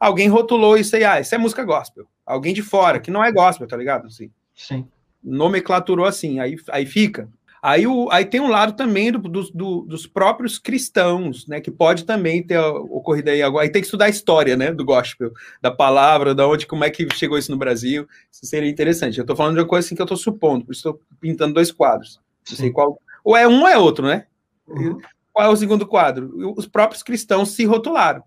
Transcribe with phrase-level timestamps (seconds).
[0.00, 2.06] alguém rotulou isso aí, ah, isso é música gospel.
[2.24, 4.06] Alguém de fora, que não é gospel, tá ligado?
[4.06, 4.88] Assim, Sim.
[5.22, 7.28] nomenclaturou assim, aí, aí fica.
[7.62, 11.60] Aí, o, aí tem um lado também do, do, do, dos próprios cristãos, né?
[11.60, 13.64] Que pode também ter ocorrido aí agora.
[13.64, 14.72] Aí tem que estudar a história, né?
[14.72, 18.08] Do gospel, da palavra, da onde, como é que chegou isso no Brasil.
[18.32, 19.18] Isso seria interessante.
[19.18, 21.52] Eu tô falando de uma coisa assim que eu tô supondo, por isso estou pintando
[21.52, 22.18] dois quadros.
[22.48, 22.98] Não sei qual.
[23.22, 24.24] Ou é um ou é outro, né?
[24.66, 24.98] Uhum.
[25.30, 26.54] Qual é o segundo quadro?
[26.56, 28.22] Os próprios cristãos se rotularam.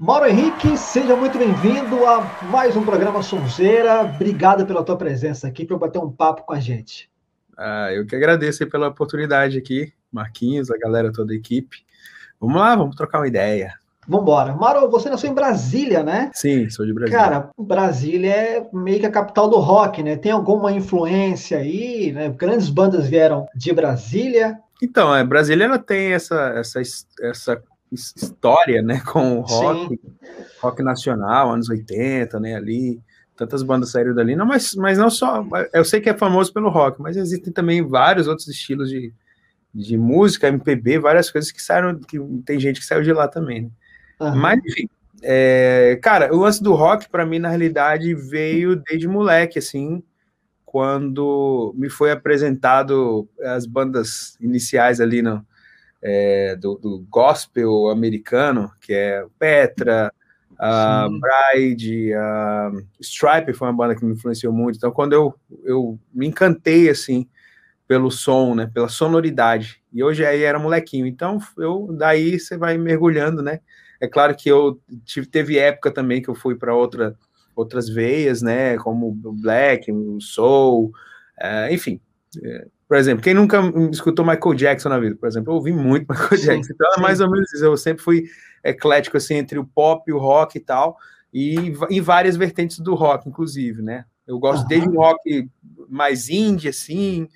[0.00, 4.00] Mauro Henrique, seja muito bem-vindo a mais um programa Sonzeira.
[4.00, 7.10] Obrigado pela tua presença aqui para bater um papo com a gente.
[7.54, 11.84] Ah, eu que agradeço pela oportunidade aqui, Marquinhos, a galera toda a equipe.
[12.40, 13.74] Vamos lá, vamos trocar uma ideia.
[14.08, 14.54] Vamos embora.
[14.54, 16.30] Mauro, você nasceu em Brasília, né?
[16.32, 17.20] Sim, sou de Brasília.
[17.20, 20.16] Cara, Brasília é meio que a capital do rock, né?
[20.16, 22.30] Tem alguma influência aí, né?
[22.30, 24.58] Grandes bandas vieram de Brasília.
[24.82, 26.80] Então, é, Brasília ela tem essa, essa,
[27.20, 27.62] essa
[27.92, 29.98] história, né, com o rock, Sim.
[30.60, 33.00] rock nacional, anos 80, né, ali,
[33.36, 36.68] tantas bandas saíram dali, não, mas, mas não só, eu sei que é famoso pelo
[36.68, 39.12] rock, mas existem também vários outros estilos de,
[39.74, 43.62] de música, MPB, várias coisas que saíram, que tem gente que saiu de lá também,
[43.62, 43.70] né?
[44.20, 44.36] uhum.
[44.36, 44.88] mas enfim,
[45.22, 50.02] é, cara, o lance do rock, para mim, na realidade, veio desde moleque, assim,
[50.64, 55.44] quando me foi apresentado as bandas iniciais ali no,
[56.02, 60.12] é, do, do, gospel americano, que é Petra,
[60.58, 62.70] a Bride, a
[63.00, 64.76] Stripe foi uma banda que me influenciou muito.
[64.76, 65.34] Então, quando eu,
[65.64, 67.26] eu me encantei assim
[67.88, 69.82] pelo som, né, pela sonoridade.
[69.92, 71.06] E hoje aí era molequinho.
[71.06, 73.60] Então, eu daí você vai mergulhando, né?
[74.00, 77.16] É claro que eu tive, teve época também que eu fui para outra
[77.54, 80.92] outras veias, né, como o black, o soul,
[81.38, 82.00] é, enfim,
[82.42, 83.60] é, por exemplo, quem nunca
[83.92, 87.00] escutou Michael Jackson na vida, por exemplo, eu ouvi muito Michael sim, Jackson, então é
[87.00, 88.24] mais ou menos isso, eu sempre fui
[88.64, 90.98] eclético, assim, entre o pop, o rock e tal,
[91.32, 91.54] e
[91.88, 94.68] em várias vertentes do rock, inclusive, né, eu gosto uhum.
[94.68, 95.48] desde um rock
[95.88, 97.28] mais indie, assim,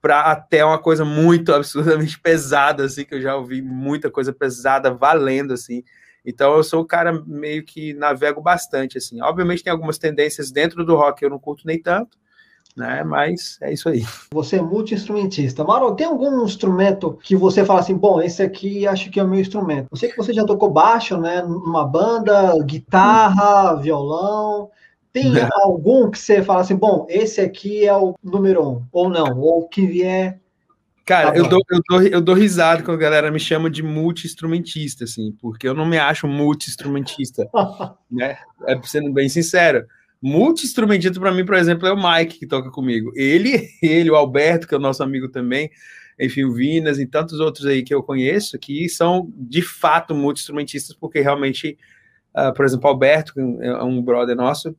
[0.00, 4.94] para até uma coisa muito absurdamente pesada, assim, que eu já ouvi muita coisa pesada
[4.94, 5.82] valendo, assim,
[6.24, 10.84] então eu sou o cara meio que navego bastante, assim, obviamente tem algumas tendências dentro
[10.84, 12.16] do rock que eu não curto nem tanto,
[12.76, 13.04] né?
[13.04, 14.04] Mas é isso aí.
[14.32, 15.62] Você é multi-instrumentista.
[15.62, 19.28] Mauro, tem algum instrumento que você fala assim, bom, esse aqui acho que é o
[19.28, 19.88] meu instrumento?
[19.90, 21.42] Eu sei que você já tocou baixo, né?
[21.42, 24.70] Numa banda, guitarra, violão.
[25.12, 25.32] Tem
[25.62, 29.68] algum que você fala assim, bom, esse aqui é o número um, ou não, ou
[29.68, 30.40] que vier.
[31.06, 33.80] Cara, tá eu, dou, eu, dou, eu dou risada quando a galera me chama de
[33.80, 37.48] multi-instrumentista, assim, porque eu não me acho multi-instrumentista,
[38.10, 38.38] né?
[38.66, 39.86] É sendo bem sincero
[40.24, 43.12] multi-instrumentista para mim, por exemplo, é o Mike que toca comigo.
[43.14, 45.70] Ele, ele, o Alberto, que é o nosso amigo também,
[46.18, 50.96] enfim, o Vinas e tantos outros aí que eu conheço, que são de fato multi-instrumentistas,
[50.96, 51.76] porque realmente,
[52.34, 54.74] uh, por exemplo, o Alberto, que é um brother nosso,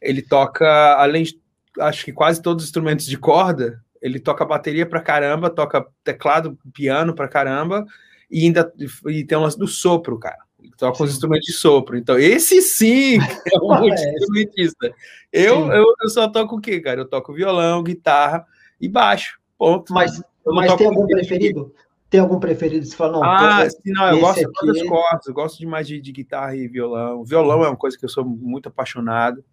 [0.00, 1.38] ele toca, além de,
[1.80, 6.58] acho que quase todos os instrumentos de corda, ele toca bateria pra caramba, toca teclado,
[6.72, 7.84] piano pra caramba,
[8.30, 8.72] e ainda
[9.06, 11.96] e tem um lance do sopro, cara toca os instrumentos de sopro.
[11.96, 14.92] Então, esse sim é um multi-instrumentista.
[15.32, 17.00] Eu, eu, eu, só toco o quê, cara?
[17.00, 18.46] Eu toco violão, guitarra
[18.80, 19.38] e baixo.
[19.56, 19.92] Ponto.
[19.92, 21.72] Mas, mas tem algum preferido?
[22.10, 22.86] Tem algum preferido?
[22.86, 25.86] Você fala, não, ah, sim, não, eu gosto de todas as cordas, eu gosto demais
[25.86, 27.22] de, de, guitarra e violão.
[27.24, 29.44] Violão é uma coisa que eu sou muito apaixonado,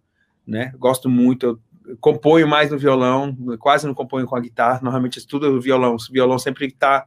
[0.46, 0.72] né?
[0.78, 5.48] Gosto muito, eu componho mais no violão, quase não componho com a guitarra, normalmente estudo
[5.48, 5.96] o violão.
[5.96, 7.06] O violão sempre está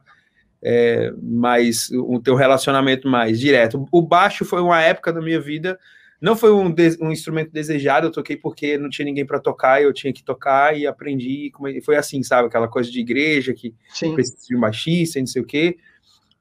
[0.62, 3.86] é, mais o teu relacionamento mais direto.
[3.90, 5.78] O baixo foi uma época da minha vida,
[6.20, 9.92] não foi um, um instrumento desejado, eu toquei porque não tinha ninguém para tocar, eu
[9.92, 14.12] tinha que tocar e aprendi, como, foi assim, sabe, aquela coisa de igreja que Sim.
[14.12, 15.78] precisa de um baixista, não sei o quê,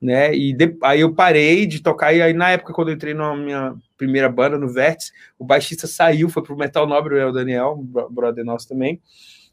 [0.02, 3.14] né, e de, aí eu parei de tocar, e aí na época quando eu entrei
[3.14, 7.78] na minha primeira banda, no Vértice, o baixista saiu, foi pro Metal Nobre, o Daniel,
[7.80, 9.02] um brother nosso também,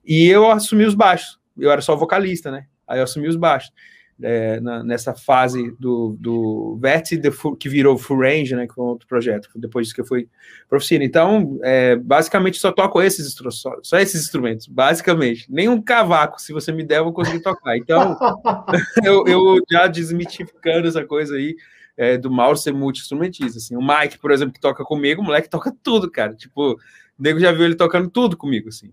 [0.04, 3.72] e eu assumi os baixos, eu era só vocalista, né, aí eu assumi os baixos,
[4.22, 7.21] é, na, nessa fase do, do Vértice,
[7.59, 10.28] que virou Full Range, né, com outro projeto, depois que eu fui
[10.68, 11.04] para oficina.
[11.04, 15.47] Então, é, basicamente, só toco esses instrumentos, só, só, esses instrumentos, basicamente.
[15.51, 17.77] Nem um cavaco, se você me der, eu vou conseguir tocar.
[17.77, 18.16] Então,
[19.04, 21.54] eu, eu, já desmitificando essa coisa aí,
[21.97, 23.59] é, do mal ser multi-instrumentista.
[23.59, 23.77] Assim.
[23.77, 26.34] O Mike, por exemplo, que toca comigo, o moleque toca tudo, cara.
[26.34, 26.78] Tipo, o
[27.19, 28.92] nego já viu ele tocando tudo comigo, assim.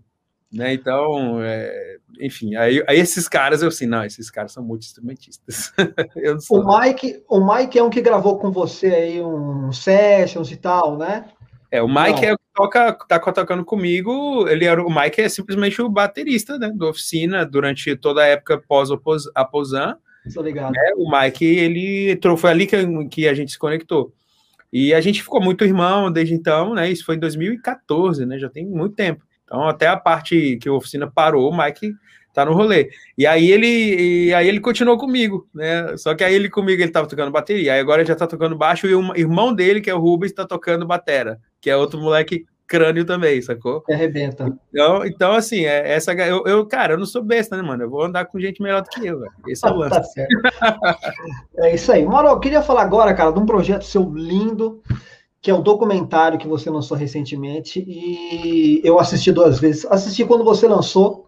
[0.52, 0.72] Né?
[0.72, 5.72] Então, é, enfim, aí, aí, esses caras eu assim, não, esses caras são multi-instrumentistas.
[6.50, 10.96] o, Mike, o Mike é um que gravou com você aí um sessions e tal,
[10.96, 11.24] né?
[11.70, 12.28] É, o Mike não.
[12.28, 14.46] é o que toca, tá tocando comigo.
[14.48, 18.62] Ele era o Mike é simplesmente o baterista, né, da oficina durante toda a época
[18.68, 18.90] pós
[19.34, 19.96] Aposan.
[20.32, 20.72] Tô ligado.
[20.72, 22.76] Né, o Mike ele foi ali que,
[23.08, 24.12] que a gente se conectou.
[24.72, 26.90] E a gente ficou muito irmão desde então, né?
[26.90, 28.38] Isso foi em 2014, né?
[28.38, 29.24] Já tem muito tempo.
[29.54, 31.94] Então, até a parte que a oficina parou, o Mike
[32.32, 32.90] tá no rolê.
[33.16, 35.96] E aí ele, e aí ele continuou comigo, né?
[35.96, 38.56] Só que aí ele comigo ele tava tocando bateria, aí agora ele já tá tocando
[38.56, 42.00] baixo e o irmão dele, que é o Rubens, tá tocando batera, que é outro
[42.00, 43.82] moleque crânio também, sacou?
[43.82, 44.52] Que arrebenta.
[44.70, 47.84] Então, então assim, é, essa eu, eu, cara, eu não sou besta, né, mano?
[47.84, 49.32] Eu vou andar com gente melhor do que eu, velho.
[49.46, 49.94] Esse é o lance.
[49.94, 50.34] tá certo.
[51.58, 52.04] é isso aí.
[52.04, 54.82] Mano, eu queria falar agora, cara, de um projeto seu lindo,
[55.44, 59.84] que é o documentário que você lançou recentemente, e eu assisti duas vezes.
[59.84, 61.26] Assisti quando você lançou,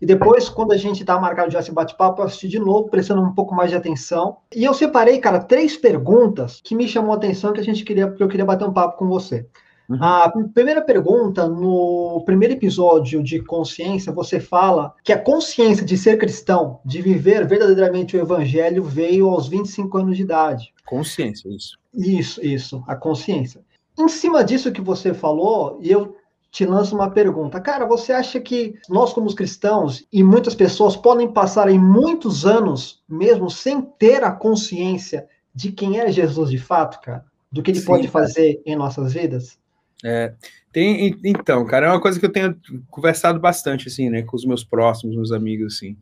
[0.00, 3.20] e depois, quando a gente tá marcado já esse bate-papo, eu assisti de novo, prestando
[3.20, 4.38] um pouco mais de atenção.
[4.56, 8.10] E eu separei, cara, três perguntas que me chamou a atenção que a gente queria,
[8.10, 9.46] que eu queria bater um papo com você.
[9.90, 9.98] Uhum.
[10.02, 16.16] A primeira pergunta, no primeiro episódio de consciência, você fala que a consciência de ser
[16.16, 20.72] cristão, de viver verdadeiramente o evangelho, veio aos 25 anos de idade.
[20.86, 21.79] Consciência, isso.
[21.92, 23.60] Isso, isso, a consciência.
[23.98, 26.16] Em cima disso que você falou, e eu
[26.50, 27.60] te lanço uma pergunta.
[27.60, 33.02] Cara, você acha que nós, como cristãos, e muitas pessoas podem passar em muitos anos
[33.08, 37.24] mesmo sem ter a consciência de quem é Jesus de fato, cara?
[37.52, 39.58] Do que ele Sim, pode fazer em nossas vidas?
[40.04, 40.32] É,
[40.72, 42.56] tem, então, cara, é uma coisa que eu tenho
[42.88, 45.96] conversado bastante, assim, né, com os meus próximos, meus amigos, assim,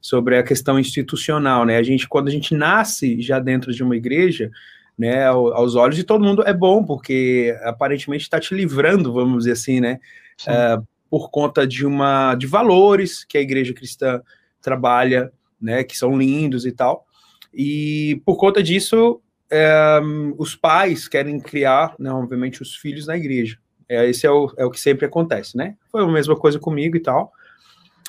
[0.00, 3.96] sobre a questão institucional, né, a gente, quando a gente nasce já dentro de uma
[3.96, 4.50] igreja,
[4.98, 9.52] né, aos olhos de todo mundo é bom, porque aparentemente está te livrando, vamos dizer
[9.52, 9.98] assim, né,
[10.46, 10.78] é,
[11.10, 14.22] por conta de uma, de valores que a igreja cristã
[14.60, 17.06] trabalha, né, que são lindos e tal,
[17.52, 20.00] e por conta disso, é,
[20.38, 23.58] os pais querem criar, né, obviamente, os filhos na igreja.
[23.88, 25.76] É, esse é o, é o que sempre acontece, né?
[25.90, 27.30] Foi a mesma coisa comigo e tal.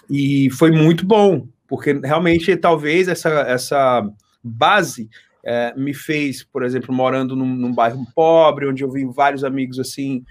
[0.10, 4.10] E foi muito bom, porque realmente talvez essa, essa
[4.42, 5.10] base
[5.44, 9.80] é, me fez, por exemplo, morando num, num, bairro pobre, onde eu vi vários amigos
[9.80, 10.24] assim,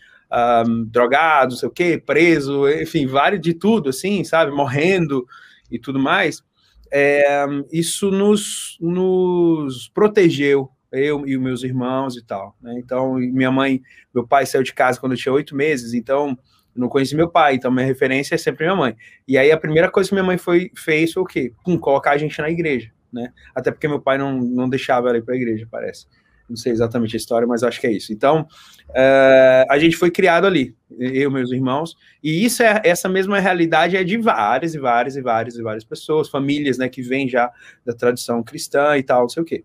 [0.67, 5.27] um, drogados, sei o quê, preso, enfim, vários de tudo, assim, sabe, morrendo
[5.71, 6.43] e tudo mais.
[6.91, 12.55] É, isso nos, nos protegeu eu e meus irmãos e tal.
[12.61, 12.75] Né?
[12.79, 13.81] Então, minha mãe,
[14.15, 16.39] meu pai saiu de casa quando eu tinha oito meses, então
[16.77, 18.97] não conheci meu pai, então minha referência é sempre minha mãe.
[19.27, 21.53] E aí a primeira coisa que minha mãe foi, fez foi o quê?
[21.65, 23.33] Pum, colocar a gente na igreja, né?
[23.55, 26.07] Até porque meu pai não, não deixava ela ir para a igreja, parece.
[26.49, 28.13] Não sei exatamente a história, mas acho que é isso.
[28.13, 28.43] Então,
[28.91, 33.39] uh, a gente foi criado ali, eu e meus irmãos, e isso é essa mesma
[33.41, 37.29] realidade é de várias e várias e várias e várias pessoas, famílias, né, que vêm
[37.29, 37.51] já
[37.87, 39.65] da tradição cristã e tal, não sei o quê.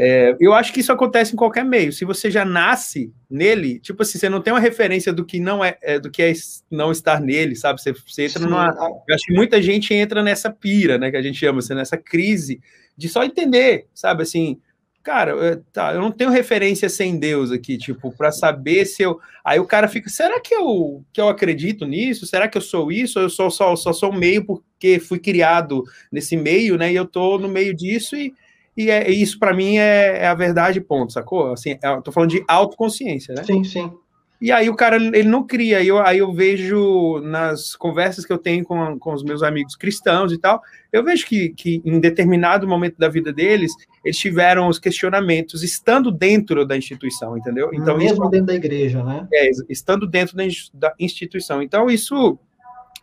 [0.00, 1.92] É, eu acho que isso acontece em qualquer meio.
[1.92, 5.64] Se você já nasce nele, tipo assim, você não tem uma referência do que não
[5.64, 6.32] é, é do que é
[6.70, 7.82] não estar nele, sabe?
[7.82, 8.68] Você, você entra numa.
[9.08, 11.10] Eu acho que muita gente entra nessa pira, né?
[11.10, 12.60] Que a gente chama, assim, nessa crise
[12.96, 14.22] de só entender, sabe?
[14.22, 14.60] Assim,
[15.02, 19.18] cara, eu, tá, eu não tenho referência sem Deus aqui, tipo, para saber se eu.
[19.44, 22.24] Aí o cara fica, será que eu, que eu acredito nisso?
[22.24, 23.18] Será que eu sou isso?
[23.18, 26.92] Ou eu sou, só, só sou meio porque fui criado nesse meio, né?
[26.92, 28.32] E eu tô no meio disso e
[28.78, 31.50] e é, isso, para mim, é, é, a verdade, ponto, sacou?
[31.50, 33.42] Assim, é, eu tô falando de autoconsciência, né?
[33.42, 33.92] Sim, sim.
[34.40, 35.82] E aí o cara, ele não cria.
[35.82, 40.32] Eu, aí eu vejo nas conversas que eu tenho com, com os meus amigos cristãos
[40.32, 43.72] e tal, eu vejo que, que em determinado momento da vida deles,
[44.04, 47.70] eles tiveram os questionamentos estando dentro da instituição, entendeu?
[47.74, 49.26] Então, Mesmo isso, dentro da igreja, né?
[49.34, 51.60] É, estando dentro da, da instituição.
[51.60, 52.38] Então, isso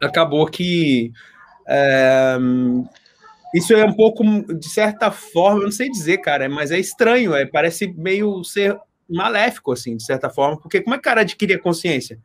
[0.02, 1.12] acabou que...
[1.68, 2.38] É,
[3.56, 7.34] isso é um pouco, de certa forma, eu não sei dizer, cara, mas é estranho,
[7.34, 8.78] é, parece meio ser
[9.10, 12.20] maléfico, assim, de certa forma, porque como é que o cara adquire a consciência?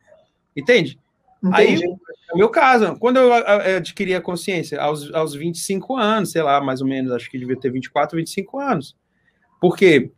[0.55, 0.99] Entende?
[1.41, 1.83] Entendi.
[1.83, 1.97] Aí,
[2.31, 4.79] no meu caso, quando eu adquiri a consciência?
[4.81, 8.59] Aos, aos 25 anos, sei lá, mais ou menos, acho que devia ter 24, 25
[8.59, 8.95] anos.
[9.59, 10.11] Por quê?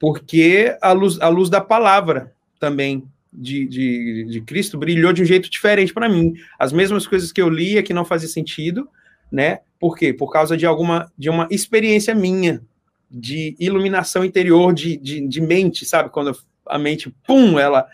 [0.00, 5.26] Porque a luz, a luz da palavra também de, de, de Cristo brilhou de um
[5.26, 6.34] jeito diferente para mim.
[6.58, 8.88] As mesmas coisas que eu lia que não fazia sentido,
[9.30, 9.60] né?
[9.78, 10.12] Por quê?
[10.12, 12.62] Por causa de alguma de uma experiência minha
[13.10, 16.10] de iluminação interior de, de, de mente, sabe?
[16.10, 17.86] Quando a mente, pum, ela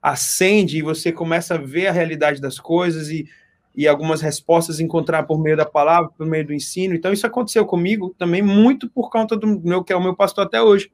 [0.00, 3.28] acende e você começa a ver a realidade das coisas e,
[3.74, 6.94] e algumas respostas encontrar por meio da palavra, por meio do ensino.
[6.94, 10.46] Então, isso aconteceu comigo também muito por conta do meu, que é o meu pastor
[10.46, 10.90] até hoje,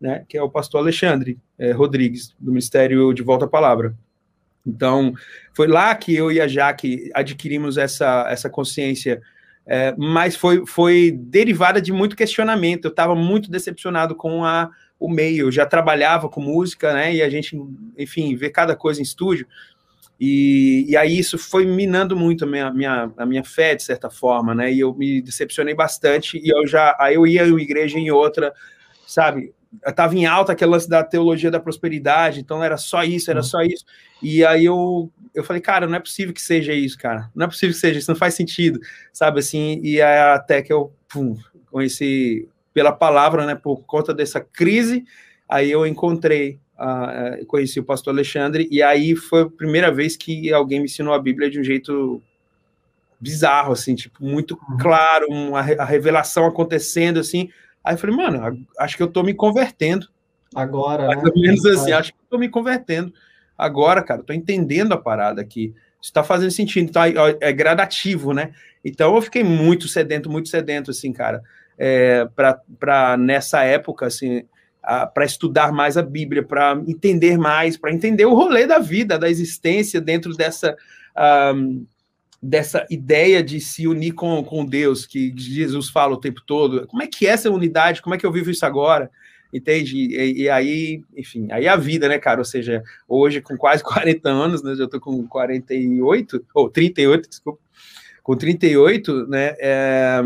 [0.00, 0.24] né?
[0.28, 3.94] Que é o pastor Alexandre é, Rodrigues, do Ministério de Volta à Palavra.
[4.66, 5.14] Então,
[5.54, 9.22] foi lá que eu e a Jaque adquirimos essa, essa consciência
[9.66, 12.84] é, mas foi, foi derivada de muito questionamento.
[12.84, 15.46] Eu estava muito decepcionado com a, o meio.
[15.46, 17.14] Eu já trabalhava com música, né?
[17.14, 17.60] E a gente,
[17.98, 19.46] enfim, vê cada coisa em estúdio.
[20.20, 24.08] E, e aí isso foi minando muito a minha, minha, a minha fé, de certa
[24.08, 24.72] forma, né?
[24.72, 26.38] E eu me decepcionei bastante.
[26.38, 28.54] E eu já, aí eu ia em uma igreja em outra,
[29.04, 29.52] sabe?
[29.86, 33.60] estava em alta aquele lance da teologia da prosperidade, então era só isso, era só
[33.62, 33.84] isso.
[34.22, 37.30] E aí eu, eu falei, cara, não é possível que seja isso, cara.
[37.34, 38.80] Não é possível que seja isso, não faz sentido,
[39.12, 39.80] sabe assim?
[39.82, 41.36] E até que eu pum,
[41.70, 45.04] conheci pela palavra, né, por conta dessa crise,
[45.48, 50.52] aí eu encontrei, uh, conheci o pastor Alexandre, e aí foi a primeira vez que
[50.52, 52.22] alguém me ensinou a Bíblia de um jeito
[53.18, 54.76] bizarro, assim, tipo, muito uhum.
[54.78, 57.48] claro, uma, a revelação acontecendo, assim.
[57.82, 60.08] Aí eu falei, mano, acho que eu tô me convertendo.
[60.54, 61.30] Agora, Mais né?
[61.34, 63.12] ou menos assim, acho que eu tô me convertendo.
[63.56, 65.74] Agora, cara, tô entendendo a parada aqui.
[66.00, 67.04] Isso tá fazendo sentido, tá,
[67.40, 68.52] é gradativo, né?
[68.84, 71.42] Então eu fiquei muito sedento, muito sedento, assim, cara,
[71.78, 72.28] é,
[72.78, 74.44] para nessa época, assim,
[75.12, 79.28] para estudar mais a Bíblia, para entender mais, para entender o rolê da vida, da
[79.28, 80.76] existência dentro dessa.
[81.54, 81.86] Um,
[82.42, 86.86] dessa ideia de se unir com, com Deus, que Jesus fala o tempo todo.
[86.86, 88.02] Como é que é essa unidade?
[88.02, 89.10] Como é que eu vivo isso agora?
[89.56, 89.96] Entende?
[89.96, 92.40] E, e aí, enfim, aí a vida, né, cara?
[92.40, 94.74] Ou seja, hoje com quase 40 anos, né?
[94.74, 97.60] Já tô com 48, ou 38, desculpa,
[98.22, 99.54] com 38, né?
[99.58, 100.20] É,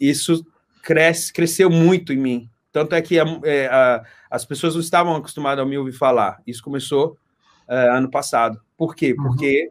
[0.00, 0.46] isso
[0.82, 2.50] cresce, cresceu muito em mim.
[2.72, 6.40] Tanto é que a, é, a, as pessoas não estavam acostumadas a me ouvir falar.
[6.46, 7.18] Isso começou
[7.68, 8.60] é, ano passado.
[8.76, 9.14] Por quê?
[9.18, 9.70] Uhum.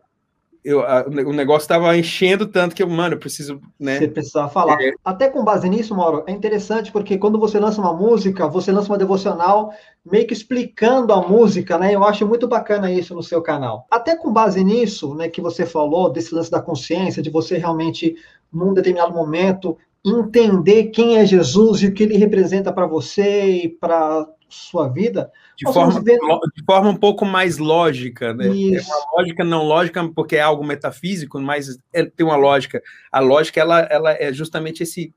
[0.64, 3.98] Eu, a, o negócio estava enchendo tanto que eu, mano, eu preciso, né?
[3.98, 4.82] Você precisava falar.
[4.82, 4.92] É.
[5.06, 8.92] Até com base nisso, Mauro, é interessante porque quando você lança uma música, você lança
[8.92, 9.72] uma devocional
[10.06, 11.96] meio que explicando a música, né?
[11.96, 13.86] Eu acho muito bacana isso no seu canal.
[13.90, 18.16] Até com base nisso, né, que você falou, desse lance da consciência, de você realmente,
[18.52, 19.78] num determinado momento,
[20.10, 25.32] entender quem é Jesus e o que ele representa para você e para sua vida.
[25.56, 28.48] De forma, de forma um pouco mais lógica, né?
[28.48, 28.92] Isso.
[28.92, 32.82] É uma lógica não lógica, porque é algo metafísico, mas é, tem uma lógica.
[33.12, 35.14] A lógica ela, ela é justamente esse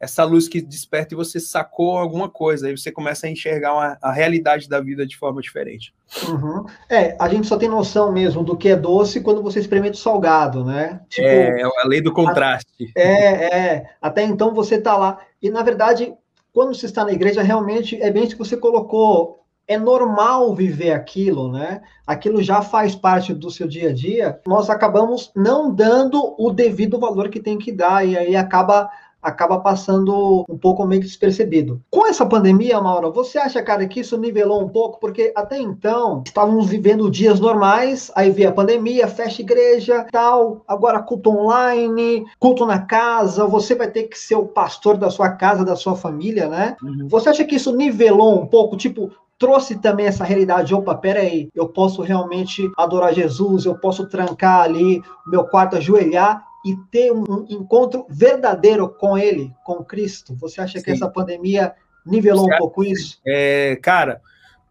[0.00, 3.98] essa luz que desperta e você sacou alguma coisa, aí você começa a enxergar uma,
[4.00, 5.92] a realidade da vida de forma diferente.
[6.28, 6.64] Uhum.
[6.88, 10.00] É, a gente só tem noção mesmo do que é doce quando você experimenta o
[10.00, 11.00] salgado, né?
[11.08, 12.92] Tipo, é, a lei do contraste.
[12.96, 13.90] A, é, é.
[14.00, 15.18] Até então você está lá.
[15.42, 16.14] E, na verdade,
[16.52, 19.36] quando você está na igreja, realmente é bem isso que você colocou.
[19.66, 21.82] É normal viver aquilo, né?
[22.06, 24.40] Aquilo já faz parte do seu dia a dia.
[24.46, 28.88] Nós acabamos não dando o devido valor que tem que dar, e aí acaba
[29.22, 31.80] acaba passando um pouco meio que despercebido.
[31.90, 35.00] Com essa pandemia, Mauro, você acha, cara, que isso nivelou um pouco?
[35.00, 41.02] Porque até então estávamos vivendo dias normais, aí veio a pandemia, fecha igreja, tal, agora
[41.02, 45.64] culto online, culto na casa, você vai ter que ser o pastor da sua casa,
[45.64, 46.76] da sua família, né?
[46.82, 47.08] Uhum.
[47.08, 51.68] Você acha que isso nivelou um pouco, tipo, trouxe também essa realidade, opa, peraí, eu
[51.68, 58.06] posso realmente adorar Jesus, eu posso trancar ali meu quarto, ajoelhar e ter um encontro
[58.08, 60.34] verdadeiro com Ele, com Cristo?
[60.36, 60.84] Você acha Sim.
[60.84, 61.74] que essa pandemia
[62.04, 63.20] nivelou um pouco isso?
[63.26, 64.20] É, cara,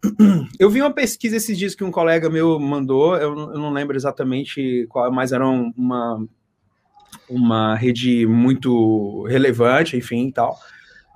[0.58, 3.96] eu vi uma pesquisa esses dias que um colega meu mandou, eu, eu não lembro
[3.96, 6.24] exatamente qual, mas era uma,
[7.28, 10.58] uma rede muito relevante, enfim, tal,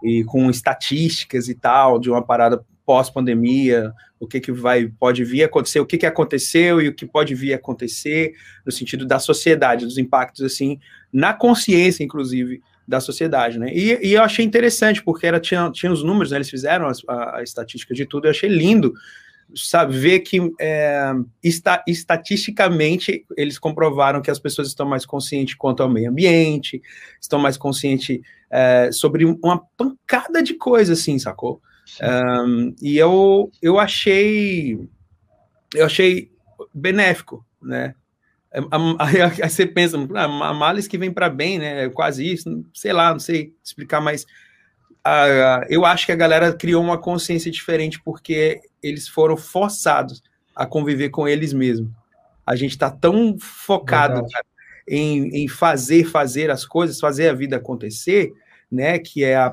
[0.02, 5.42] e com estatísticas e tal, de uma parada pós-pandemia, o que, que vai pode vir
[5.42, 8.32] a acontecer, o que, que aconteceu e o que pode vir a acontecer
[8.64, 10.78] no sentido da sociedade, dos impactos assim
[11.12, 13.72] na consciência, inclusive da sociedade, né?
[13.72, 16.38] E, e eu achei interessante porque era tinha, tinha os números, né?
[16.38, 18.92] Eles fizeram a, a estatística de tudo, eu achei lindo
[19.54, 21.12] sabe, ver que é,
[21.44, 26.80] esta, estatisticamente eles comprovaram que as pessoas estão mais conscientes quanto ao meio ambiente,
[27.20, 28.20] estão mais conscientes
[28.50, 31.60] é, sobre uma pancada de coisas, assim, sacou?
[32.00, 34.78] Um, e eu, eu achei
[35.74, 36.30] eu achei
[36.72, 37.94] benéfico, né?
[39.00, 41.84] Aí você pensa, ah, males que vem para bem, né?
[41.84, 44.24] É quase isso, sei lá, não sei explicar, mas
[45.06, 50.22] uh, eu acho que a galera criou uma consciência diferente porque eles foram forçados
[50.54, 51.90] a conviver com eles mesmos.
[52.46, 54.44] A gente está tão focado cara,
[54.86, 58.32] em, em fazer, fazer as coisas, fazer a vida acontecer,
[58.72, 59.50] né, que é a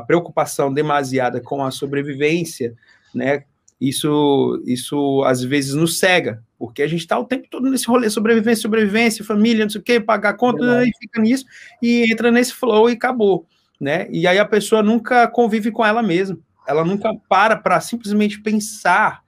[0.00, 2.74] preocupação demasiada com a sobrevivência,
[3.14, 3.44] né,
[3.80, 8.10] isso, isso às vezes nos cega, porque a gente está o tempo todo nesse rolê,
[8.10, 11.46] sobrevivência, sobrevivência, família, não sei o quê, pagar conta, e fica nisso,
[11.80, 13.46] e entra nesse flow e acabou,
[13.80, 16.38] né, e aí a pessoa nunca convive com ela mesma,
[16.68, 19.22] ela nunca para para simplesmente pensar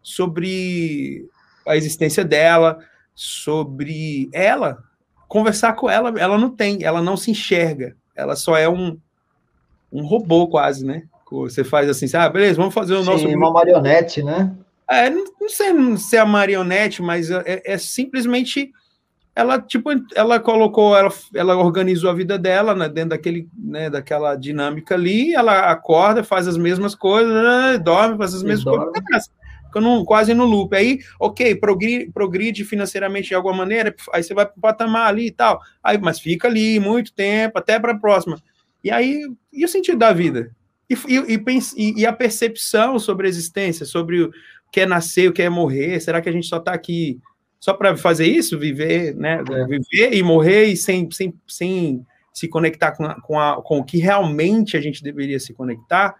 [0.00, 1.28] sobre
[1.66, 2.78] a existência dela,
[3.12, 4.84] sobre ela,
[5.26, 8.98] conversar com ela, ela não tem, ela não se enxerga, ela só é um,
[9.92, 11.04] um robô quase, né?
[11.30, 13.28] Você faz assim, ah, beleza, vamos fazer o Sim, nosso.
[13.28, 14.54] uma marionete, né?
[14.88, 18.72] É, não sei se é a marionete, mas é, é simplesmente
[19.34, 24.34] ela tipo ela colocou ela, ela organizou a vida dela né, dentro daquele né, daquela
[24.34, 28.92] dinâmica ali ela acorda faz as mesmas coisas né, dorme faz as mesmas dorme.
[28.92, 29.30] coisas
[29.76, 30.74] ficando quase no loop.
[30.74, 35.26] Aí ok progride, progride financeiramente de alguma maneira aí você vai para o patamar ali
[35.26, 35.60] e tal.
[35.82, 38.40] Aí mas fica ali muito tempo até para a próxima.
[38.82, 40.50] E aí e o sentido da vida?
[40.88, 41.44] E, e,
[41.76, 44.30] e, e a percepção sobre a existência sobre o
[44.72, 46.00] que é nascer o que é morrer?
[46.00, 47.20] Será que a gente só está aqui
[47.58, 49.42] só para fazer isso, viver, né?
[49.50, 49.66] É.
[49.66, 53.84] Viver e morrer e sem, sem, sem se conectar com, a, com, a, com o
[53.84, 56.14] que realmente a gente deveria se conectar,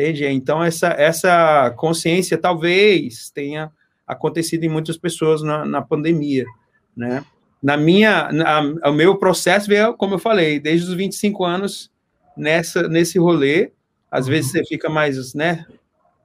[0.00, 0.26] entende?
[0.26, 3.70] Então, essa, essa consciência talvez tenha
[4.06, 6.44] acontecido em muitas pessoas na, na pandemia,
[6.96, 7.24] né?
[7.62, 11.90] Na minha, na, o meu processo veio, como eu falei, desde os 25 anos
[12.34, 13.70] nessa, nesse rolê.
[14.10, 14.32] Às uhum.
[14.32, 15.66] vezes você fica mais, né,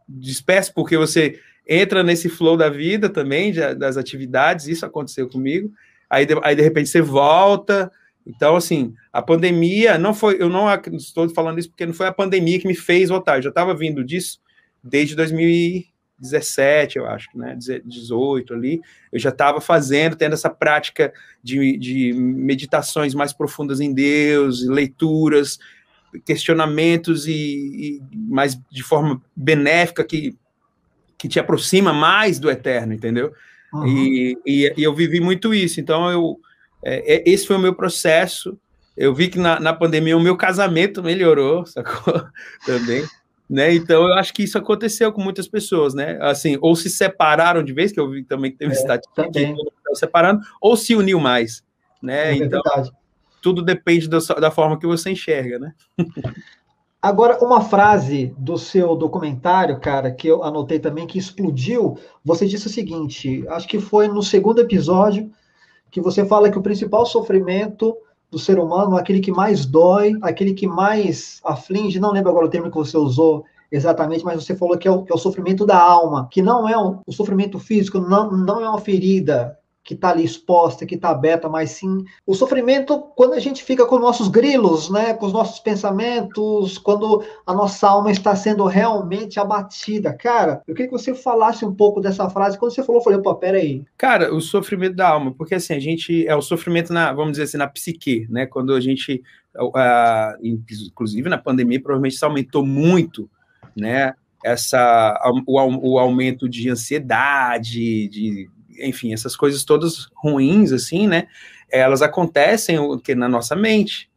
[0.07, 5.69] disperso porque você entra nesse flow da vida também, de, das atividades, isso aconteceu comigo.
[6.09, 7.91] Aí de, aí, de repente, você volta.
[8.25, 10.41] Então, assim, a pandemia não foi.
[10.41, 13.37] Eu não estou falando isso porque não foi a pandemia que me fez voltar.
[13.37, 14.39] Eu já estava vindo disso
[14.83, 17.57] desde 2017, eu acho, né?
[17.85, 18.81] 18 ali.
[19.11, 21.13] Eu já estava fazendo, tendo essa prática
[21.43, 25.59] de, de meditações mais profundas em Deus, leituras,
[26.25, 30.35] questionamentos e, e mais de forma benéfica que
[31.17, 33.33] que te aproxima mais do eterno, entendeu?
[33.73, 33.87] Uhum.
[33.87, 35.79] E, e, e, eu vivi muito isso.
[35.79, 36.37] Então, eu,
[36.85, 38.57] é, é, esse foi o meu processo.
[38.95, 42.23] Eu vi que na, na pandemia o meu casamento melhorou, sacou?
[42.65, 43.03] Também.
[43.49, 43.73] Né?
[43.73, 46.17] Então, eu acho que isso aconteceu com muitas pessoas, né?
[46.21, 49.55] Assim, ou se separaram de vez, que eu vi também que teve é, estatística que
[49.95, 51.63] separando, ou se uniu mais,
[52.01, 52.31] né?
[52.31, 52.91] É então, verdade.
[53.41, 55.73] tudo depende do, da forma que você enxerga, né?
[57.01, 61.99] Agora, uma frase do seu documentário, cara, que eu anotei também, que explodiu.
[62.23, 65.31] Você disse o seguinte: acho que foi no segundo episódio,
[65.91, 67.95] que você fala que o principal sofrimento
[68.29, 72.49] do ser humano, aquele que mais dói, aquele que mais aflige, não lembro agora o
[72.49, 75.65] termo que você usou exatamente, mas você falou que é o, que é o sofrimento
[75.65, 79.93] da alma, que não é um, o sofrimento físico, não, não é uma ferida, que
[79.93, 83.99] está ali exposta, que está aberta, mas sim o sofrimento quando a gente fica com
[83.99, 90.11] nossos grilos, né, com os nossos pensamentos, quando a nossa alma está sendo realmente abatida.
[90.11, 92.57] Cara, eu queria que você falasse um pouco dessa frase.
[92.57, 93.83] Quando você falou, eu falei, pô, peraí.
[93.95, 97.43] Cara, o sofrimento da alma, porque assim, a gente é o sofrimento na, vamos dizer
[97.43, 99.21] assim, na psique, né, quando a gente,
[100.41, 103.29] inclusive na pandemia, provavelmente isso aumentou muito,
[103.75, 111.27] né, essa, o, o aumento de ansiedade, de enfim, essas coisas todas ruins, assim, né?
[111.71, 114.09] Elas acontecem que na nossa mente,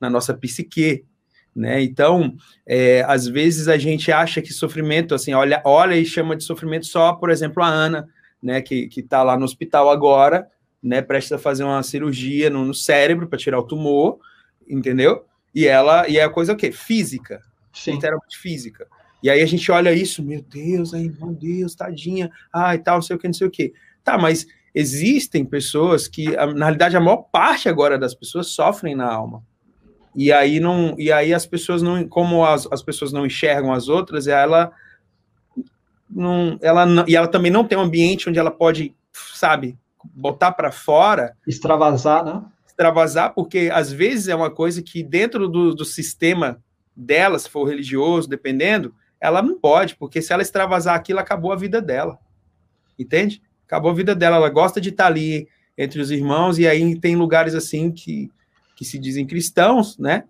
[0.00, 1.04] na nossa psique,
[1.54, 1.82] né?
[1.82, 2.34] Então,
[2.66, 6.86] é, às vezes a gente acha que sofrimento, assim, olha, olha e chama de sofrimento
[6.86, 8.08] só, por exemplo, a Ana,
[8.42, 10.48] né, que, que tá lá no hospital agora,
[10.82, 14.18] né, prestes a fazer uma cirurgia no, no cérebro para tirar o tumor,
[14.68, 15.24] entendeu?
[15.54, 16.72] E ela, e é a coisa o quê?
[16.72, 17.40] Física,
[17.72, 17.92] Sim.
[17.92, 18.86] inteiramente física.
[19.22, 23.02] E aí a gente olha isso, meu Deus, aí, meu Deus, tadinha, ai, tal, não
[23.02, 23.72] sei o que, não sei o que.
[24.04, 29.10] Tá, mas existem pessoas que, na realidade, a maior parte agora das pessoas sofrem na
[29.10, 29.42] alma.
[30.14, 33.88] E aí não, e aí as pessoas não, como as, as pessoas não enxergam as
[33.88, 34.70] outras, ela
[36.08, 40.52] não, ela não, e ela também não tem um ambiente onde ela pode, sabe, botar
[40.52, 42.42] para fora, extravasar, né?
[42.66, 46.62] Extravasar, porque às vezes é uma coisa que dentro do, do sistema
[46.94, 51.56] dela, se for religioso, dependendo, ela não pode, porque se ela extravasar aquilo, acabou a
[51.56, 52.18] vida dela.
[52.98, 53.42] Entende?
[53.72, 54.36] Acabou a vida dela.
[54.36, 58.30] Ela gosta de estar ali entre os irmãos, e aí tem lugares assim que,
[58.76, 60.24] que se dizem cristãos, né?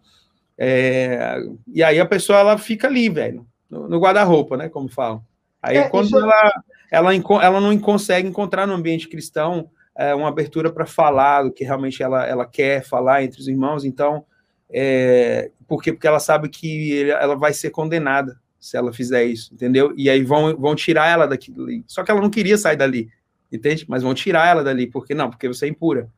[0.56, 4.68] É, e aí a pessoa ela fica ali, velho, no, no guarda-roupa, né?
[4.68, 5.24] Como falam.
[5.60, 10.70] Aí é, quando ela, ela, ela não consegue encontrar no ambiente cristão é, uma abertura
[10.70, 14.24] para falar do que realmente ela, ela quer falar entre os irmãos, então,
[14.70, 19.92] é, porque, porque ela sabe que ela vai ser condenada se ela fizer isso, entendeu?
[19.96, 21.52] E aí vão, vão tirar ela daqui.
[21.88, 23.10] Só que ela não queria sair dali
[23.52, 23.84] entende?
[23.88, 26.08] Mas vão tirar ela dali, porque não, porque você é impura,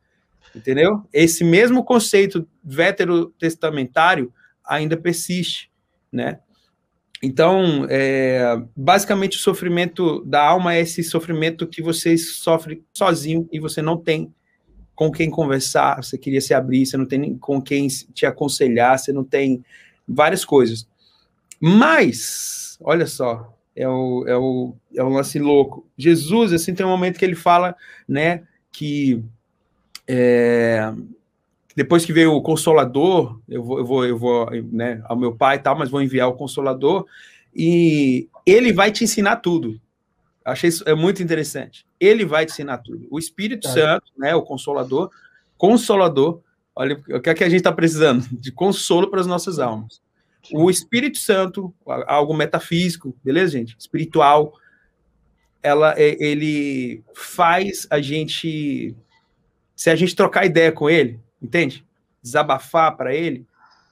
[0.55, 1.03] entendeu?
[1.11, 4.33] Esse mesmo conceito veterotestamentário
[4.65, 5.69] ainda persiste,
[6.11, 6.39] né?
[7.21, 13.59] Então, é, basicamente, o sofrimento da alma é esse sofrimento que você sofre sozinho e
[13.59, 14.33] você não tem
[14.93, 19.11] com quem conversar, você queria se abrir, você não tem com quem te aconselhar, você
[19.11, 19.63] não tem
[20.07, 20.87] várias coisas.
[21.59, 25.85] Mas, olha só, é o, é o, é o lance louco.
[25.97, 27.75] Jesus, assim, tem um momento que ele fala,
[28.07, 29.21] né, que
[30.07, 30.93] é,
[31.75, 35.57] depois que veio o Consolador, eu vou, eu vou, eu vou, né, ao meu pai
[35.57, 37.05] e tal, mas vou enviar o Consolador,
[37.53, 39.79] e ele vai te ensinar tudo.
[40.43, 41.85] Achei isso é muito interessante.
[41.99, 43.07] Ele vai te ensinar tudo.
[43.09, 45.09] O Espírito Santo, né, o Consolador,
[45.57, 46.41] Consolador,
[46.75, 50.04] olha o que é que a gente está precisando de consolo para as nossas almas.
[50.51, 51.73] O Espírito Santo,
[52.07, 53.75] algo metafísico, beleza, gente?
[53.77, 54.53] Espiritual,
[55.61, 58.95] ela, é, ele faz a gente,
[59.75, 61.85] se a gente trocar ideia com ele, entende?
[62.21, 63.45] Desabafar para ele,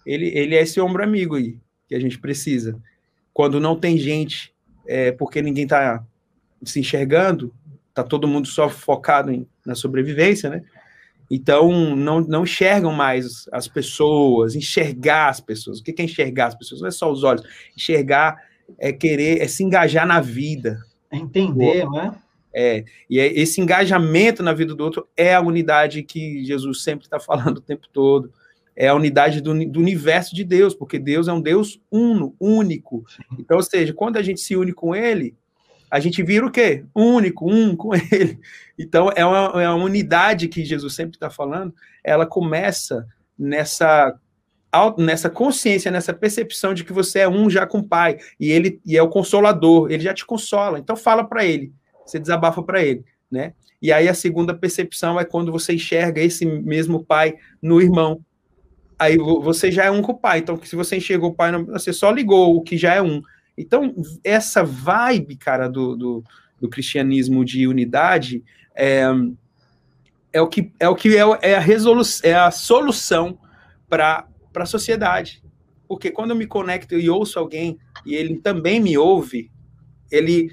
[0.06, 2.80] ele, ele é esse ombro amigo aí que a gente precisa.
[3.34, 4.54] Quando não tem gente,
[4.88, 6.04] é, porque ninguém está
[6.64, 7.54] se enxergando,
[7.94, 10.64] tá todo mundo só focado em, na sobrevivência, né?
[11.30, 15.80] Então, não, não enxergam mais as pessoas, enxergar as pessoas.
[15.80, 16.82] O que é enxergar as pessoas?
[16.82, 17.44] Não é só os olhos.
[17.76, 18.38] Enxergar
[18.80, 20.80] é querer, é se engajar na vida.
[21.12, 22.24] É entender, não é?
[22.56, 27.06] É, e é, esse engajamento na vida do outro é a unidade que Jesus sempre
[27.06, 28.32] está falando o tempo todo.
[28.76, 33.04] É a unidade do, do, universo de Deus, porque Deus é um Deus uno, único.
[33.38, 35.36] Então, ou seja, quando a gente se une com Ele,
[35.94, 36.84] a gente vira o quê?
[36.96, 38.40] Único, um com ele.
[38.80, 41.72] Então, é uma, é uma unidade que Jesus sempre está falando,
[42.04, 43.06] ela começa
[43.38, 44.20] nessa
[44.98, 48.82] nessa consciência, nessa percepção de que você é um já com o Pai, e ele
[48.84, 50.80] e é o consolador, ele já te consola.
[50.80, 51.72] Então fala para ele,
[52.04, 53.54] você desabafa para ele, né?
[53.80, 58.26] E aí a segunda percepção é quando você enxerga esse mesmo Pai no irmão.
[58.98, 60.40] Aí você já é um com o Pai.
[60.40, 63.22] Então, se você enxergou o Pai, você só ligou o que já é um.
[63.58, 66.24] Então, essa vibe, cara, do, do,
[66.60, 68.44] do cristianismo de unidade
[68.76, 69.04] é,
[70.32, 73.38] é o que é, o que é, é a resolução, é a solução
[73.88, 75.44] para a sociedade.
[75.88, 79.52] Porque quando eu me conecto e ouço alguém e ele também me ouve,
[80.12, 80.52] ele,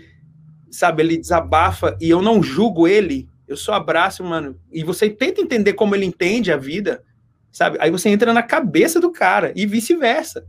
[0.71, 4.61] sabe, ele desabafa e eu não julgo ele, eu só abraço, mano.
[4.71, 7.03] E você tenta entender como ele entende a vida,
[7.51, 7.79] sabe?
[7.81, 10.47] Aí você entra na cabeça do cara e vice-versa.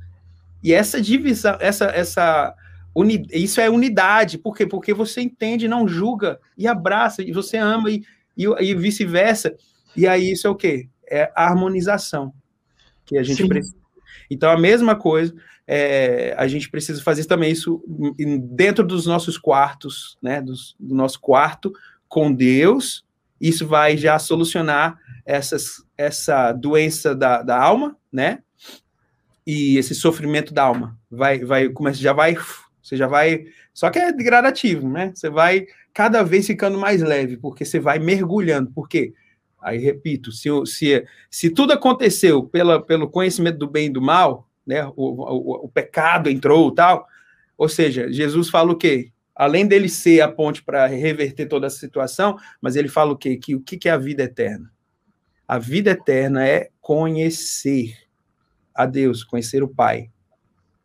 [0.63, 2.55] E essa divisão, essa, essa
[2.93, 4.37] uni, isso é unidade.
[4.37, 4.65] Por quê?
[4.65, 8.03] Porque você entende, não julga e abraça, e você ama e,
[8.37, 9.55] e, e vice-versa.
[9.95, 10.87] E aí isso é o quê?
[11.09, 12.33] É a harmonização
[13.05, 13.47] que a gente Sim.
[13.47, 13.75] precisa.
[14.29, 15.33] Então, a mesma coisa,
[15.67, 17.83] é, a gente precisa fazer também isso
[18.41, 20.41] dentro dos nossos quartos, né?
[20.41, 21.73] Dos, do nosso quarto
[22.07, 23.05] com Deus.
[23.39, 28.39] Isso vai já solucionar essas, essa doença da, da alma, né?
[29.45, 30.97] E esse sofrimento da alma.
[31.09, 32.35] Vai, vai, começa, já vai,
[32.81, 35.11] você já vai, só que é gradativo, né?
[35.13, 38.71] Você vai cada vez ficando mais leve, porque você vai mergulhando.
[38.71, 39.13] Por quê?
[39.61, 44.47] Aí repito, se, se, se tudo aconteceu pela, pelo conhecimento do bem e do mal,
[44.65, 44.85] né?
[44.85, 47.07] O, o, o pecado entrou, tal.
[47.57, 49.11] Ou seja, Jesus fala o quê?
[49.35, 53.37] Além dele ser a ponte para reverter toda essa situação, mas ele fala o quê?
[53.37, 54.71] Que o que é a vida eterna?
[55.47, 57.95] A vida eterna é conhecer
[58.73, 60.09] a Deus, conhecer o Pai.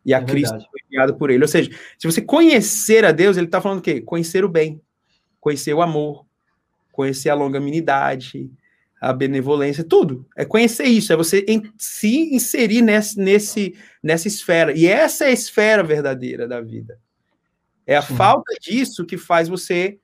[0.05, 1.43] E a é Cristo foi enviado por ele.
[1.43, 3.99] Ou seja, se você conhecer a Deus, ele está falando o quê?
[3.99, 4.81] Conhecer o bem,
[5.39, 6.25] conhecer o amor,
[6.91, 8.49] conhecer a longanimidade,
[9.01, 10.25] a benevolência, tudo.
[10.35, 14.71] É conhecer isso, é você em, se inserir nesse, nesse, nessa esfera.
[14.75, 16.99] E essa é a esfera verdadeira da vida.
[17.85, 18.15] É a Sim.
[18.15, 19.99] falta disso que faz você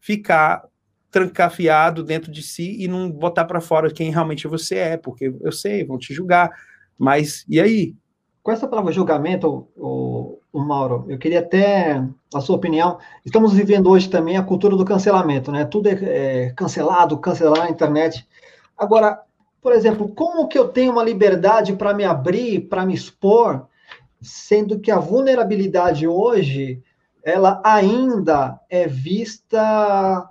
[0.00, 0.64] ficar
[1.10, 5.52] trancafiado dentro de si e não botar para fora quem realmente você é, porque eu
[5.52, 6.50] sei, vão te julgar,
[6.98, 7.94] mas e aí?
[8.42, 12.98] Com essa palavra julgamento, o, o Mauro, eu queria até a sua opinião.
[13.24, 15.64] Estamos vivendo hoje também a cultura do cancelamento, né?
[15.64, 18.26] Tudo é, é cancelado, cancelar na internet.
[18.76, 19.22] Agora,
[19.60, 23.66] por exemplo, como que eu tenho uma liberdade para me abrir, para me expor,
[24.20, 26.82] sendo que a vulnerabilidade hoje,
[27.24, 30.28] ela ainda é vista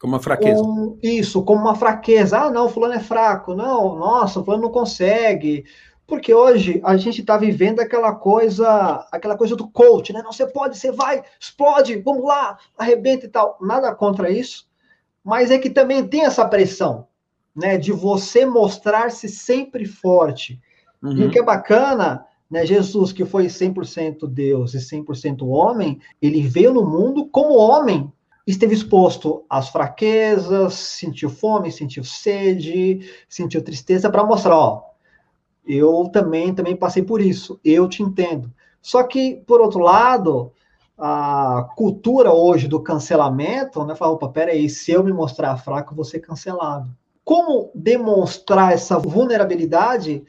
[0.00, 0.62] como uma fraqueza.
[0.62, 2.38] Com, isso, como uma fraqueza.
[2.38, 3.54] Ah, não, fulano é fraco.
[3.54, 5.66] Não, nossa, fulano não consegue.
[6.10, 10.20] Porque hoje a gente está vivendo aquela coisa, aquela coisa do coach, né?
[10.24, 13.56] Não, você pode, você vai, explode, vamos lá, arrebenta e tal.
[13.60, 14.68] Nada contra isso,
[15.22, 17.06] mas é que também tem essa pressão,
[17.54, 17.78] né?
[17.78, 20.60] De você mostrar-se sempre forte.
[21.00, 21.16] Uhum.
[21.16, 22.66] E o que é bacana, né?
[22.66, 28.12] Jesus, que foi 100% Deus e 100% homem, ele veio no mundo como homem,
[28.44, 34.89] esteve exposto às fraquezas, sentiu fome, sentiu sede, sentiu tristeza para mostrar, ó,
[35.76, 37.60] eu também, também passei por isso.
[37.64, 38.52] Eu te entendo.
[38.80, 40.52] Só que, por outro lado,
[40.98, 43.94] a cultura hoje do cancelamento, né?
[43.94, 46.90] Fala, opa, peraí, se eu me mostrar fraco, vou ser cancelado.
[47.24, 50.24] Como demonstrar essa vulnerabilidade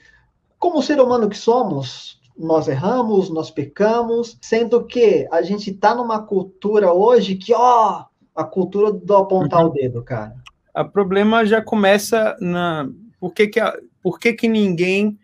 [0.59, 2.21] como ser humano que somos?
[2.37, 8.43] Nós erramos, nós pecamos, sendo que a gente está numa cultura hoje que, ó, a
[8.43, 9.71] cultura do apontar uhum.
[9.71, 10.35] o dedo, cara.
[10.75, 12.87] O problema já começa na.
[13.19, 13.75] Por que, que, a...
[14.01, 15.19] Por que, que ninguém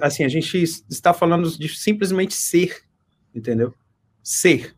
[0.00, 2.82] assim, a gente está falando de simplesmente ser,
[3.34, 3.74] entendeu?
[4.22, 4.74] Ser.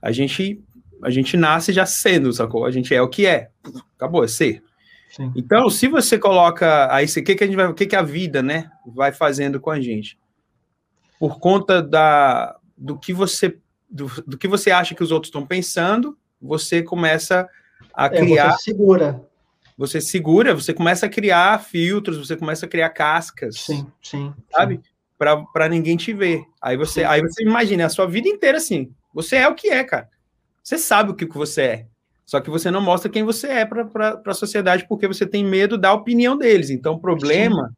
[0.00, 0.62] A gente
[1.02, 2.64] a gente nasce já sendo, sacou?
[2.64, 3.50] A gente é o que é.
[3.96, 4.62] Acabou, é ser.
[5.10, 5.32] Sim.
[5.36, 8.02] Então, se você coloca aí, o que, que a gente vai, o que, que a
[8.02, 10.18] vida, né, vai fazendo com a gente?
[11.18, 13.58] Por conta da, do que você
[13.88, 17.48] do, do que você acha que os outros estão pensando, você começa
[17.94, 18.52] a é, criar.
[18.52, 19.27] Você segura.
[19.78, 23.60] Você segura, você começa a criar filtros, você começa a criar cascas.
[23.60, 24.34] Sim, sim.
[24.50, 24.80] Sabe?
[25.16, 26.42] Para ninguém te ver.
[26.60, 28.92] Aí você, aí você imagina a sua vida inteira assim.
[29.14, 30.08] Você é o que é, cara.
[30.64, 31.86] Você sabe o que você é.
[32.26, 35.78] Só que você não mostra quem você é para a sociedade porque você tem medo
[35.78, 36.70] da opinião deles.
[36.70, 37.72] Então, o problema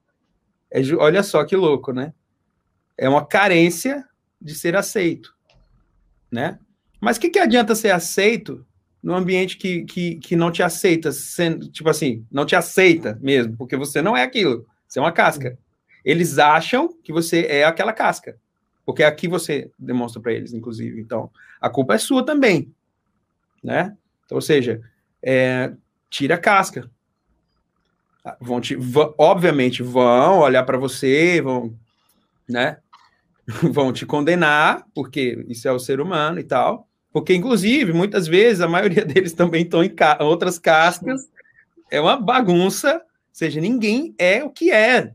[0.74, 0.92] Sim.
[0.92, 2.14] é, olha só que louco, né?
[2.96, 4.04] É uma carência
[4.40, 5.36] de ser aceito,
[6.32, 6.58] né?
[6.98, 8.66] Mas o que, que adianta ser aceito
[9.02, 13.56] num ambiente que, que, que não te aceita, sendo, tipo assim, não te aceita mesmo,
[13.56, 15.58] porque você não é aquilo, você é uma casca.
[16.04, 18.36] Eles acham que você é aquela casca,
[18.84, 21.00] porque é aqui você demonstra para eles, inclusive.
[21.00, 22.72] Então, a culpa é sua também,
[23.62, 23.96] né?
[24.24, 24.80] Então, ou seja,
[25.22, 25.72] é,
[26.08, 26.90] tira a casca.
[28.38, 28.76] Vão te,
[29.16, 31.74] obviamente vão olhar para você, vão,
[32.48, 32.78] né?
[33.72, 36.89] vão te condenar, porque isso é o ser humano e tal.
[37.12, 41.28] Porque, inclusive, muitas vezes, a maioria deles também estão em ca outras cascas.
[41.90, 42.94] É uma bagunça.
[42.94, 45.14] Ou seja, ninguém é o que é.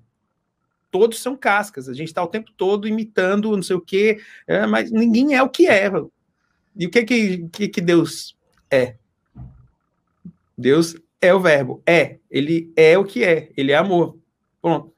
[0.91, 1.89] Todos são cascas.
[1.89, 5.43] A gente está o tempo todo imitando não sei o quê, é, mas ninguém é
[5.43, 5.91] o que é.
[6.75, 8.37] E o que que, que, que Deus
[8.71, 8.95] é?
[10.57, 12.17] Deus é o verbo, é.
[12.29, 14.17] Ele é o que é, ele é amor.
[14.61, 14.93] Pronto.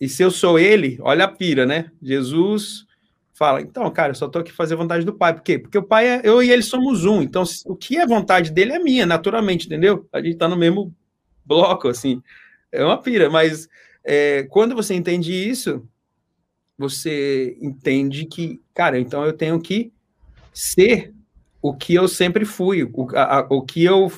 [0.00, 1.90] E se eu sou ele, olha a pira, né?
[2.02, 2.86] Jesus
[3.34, 5.34] fala, então, cara, eu só tô aqui fazer vontade do Pai.
[5.34, 5.58] Por quê?
[5.58, 7.20] Porque o Pai é, eu e ele somos um.
[7.20, 10.08] Então, o que é vontade dele é minha, naturalmente, entendeu?
[10.12, 10.94] A gente tá no mesmo
[11.44, 12.22] bloco, assim.
[12.70, 13.68] É uma pira, mas
[14.04, 15.86] é, quando você entende isso,
[16.78, 19.92] você entende que, cara, então eu tenho que
[20.52, 21.12] ser
[21.60, 24.12] o que eu sempre fui, o, a, o que eu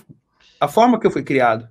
[0.60, 1.68] a forma que eu fui criado.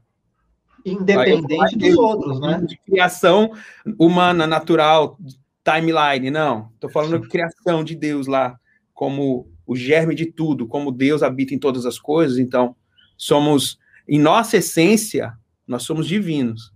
[0.86, 2.62] Independente dos outros, né?
[2.66, 3.52] De criação
[3.98, 5.18] humana, natural,
[5.66, 6.70] timeline, não.
[6.76, 8.60] Estou falando de criação de Deus lá,
[8.94, 12.38] como o germe de tudo, como Deus habita em todas as coisas.
[12.38, 12.76] Então,
[13.18, 15.34] somos, em nossa essência,
[15.68, 16.72] nós somos divinos.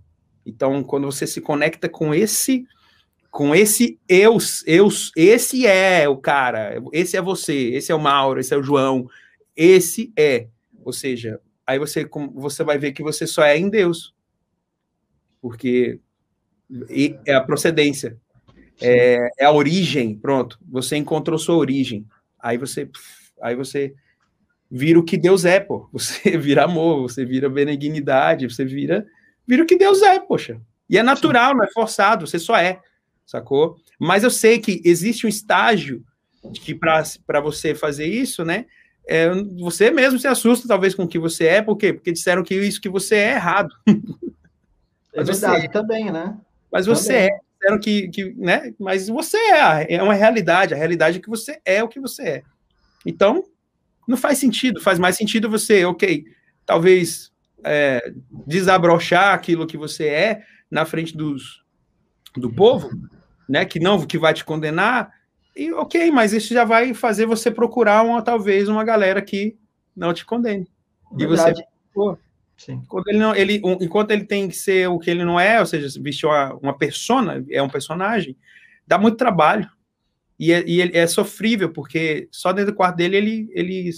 [0.46, 2.66] Então, quando você se conecta com esse,
[3.30, 8.40] com esse eu, eu, esse é o cara, esse é você, esse é o Mauro,
[8.40, 9.08] esse é o João,
[9.56, 10.48] esse é.
[10.84, 14.16] Ou seja, aí você, você vai ver que você só é em Deus.
[15.40, 16.00] Porque
[17.26, 18.18] é a procedência,
[18.82, 20.60] é, é, a origem, pronto.
[20.70, 22.06] Você encontrou sua origem.
[22.40, 22.90] Aí você,
[23.42, 23.94] aí você
[24.70, 25.90] vira o que Deus é, pô.
[25.94, 29.06] Você vira amor, você vira benignidade, você vira,
[29.48, 30.62] vira o que Deus é, poxa.
[30.90, 31.58] E é natural, Sim.
[31.58, 32.80] não é forçado, você só é,
[33.26, 33.78] sacou?
[34.00, 36.04] Mas eu sei que existe um estágio
[36.54, 38.66] que para você fazer isso, né?
[39.10, 39.28] é,
[39.60, 41.92] você mesmo se assusta, talvez, com o que você é, por quê?
[41.92, 43.76] Porque disseram que isso que você é errado.
[45.12, 46.38] É verdade, você, também, né?
[46.72, 47.34] Mas você também.
[47.34, 48.74] é, disseram que, que, né?
[48.80, 52.24] Mas você é, é uma realidade, a realidade é que você é o que você
[52.24, 52.44] é.
[53.06, 53.44] Então,
[54.08, 56.24] não faz sentido, faz mais sentido você, ok,
[56.66, 57.32] talvez
[57.64, 58.12] é,
[58.48, 61.64] desabrochar aquilo que você é na frente dos,
[62.36, 62.90] do povo,
[63.48, 63.66] né?
[63.66, 65.12] Que não, que vai te condenar,
[65.56, 69.58] e ok, mas isso já vai fazer você procurar uma, talvez uma galera que
[69.94, 70.70] não te condene.
[71.12, 71.60] Verdade.
[71.60, 72.18] E você, pô,
[72.60, 72.84] Sim.
[72.90, 75.62] Quando ele não, ele, um, enquanto ele tem que ser o que ele não é,
[75.62, 78.38] ou seja, vestir uma, uma persona, é um personagem,
[78.86, 79.68] dá muito trabalho.
[80.38, 83.90] E é, e é sofrível, porque só dentro do quarto dele, ele, ele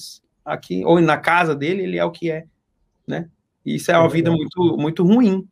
[0.45, 2.45] aqui, ou na casa dele, ele é o que é,
[3.07, 3.27] né?
[3.65, 5.47] E isso é uma é vida muito, muito ruim.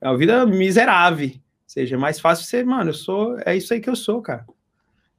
[0.00, 1.28] É uma vida miserável.
[1.28, 4.22] Ou seja, é mais fácil ser, mano, eu sou, é isso aí que eu sou,
[4.22, 4.46] cara.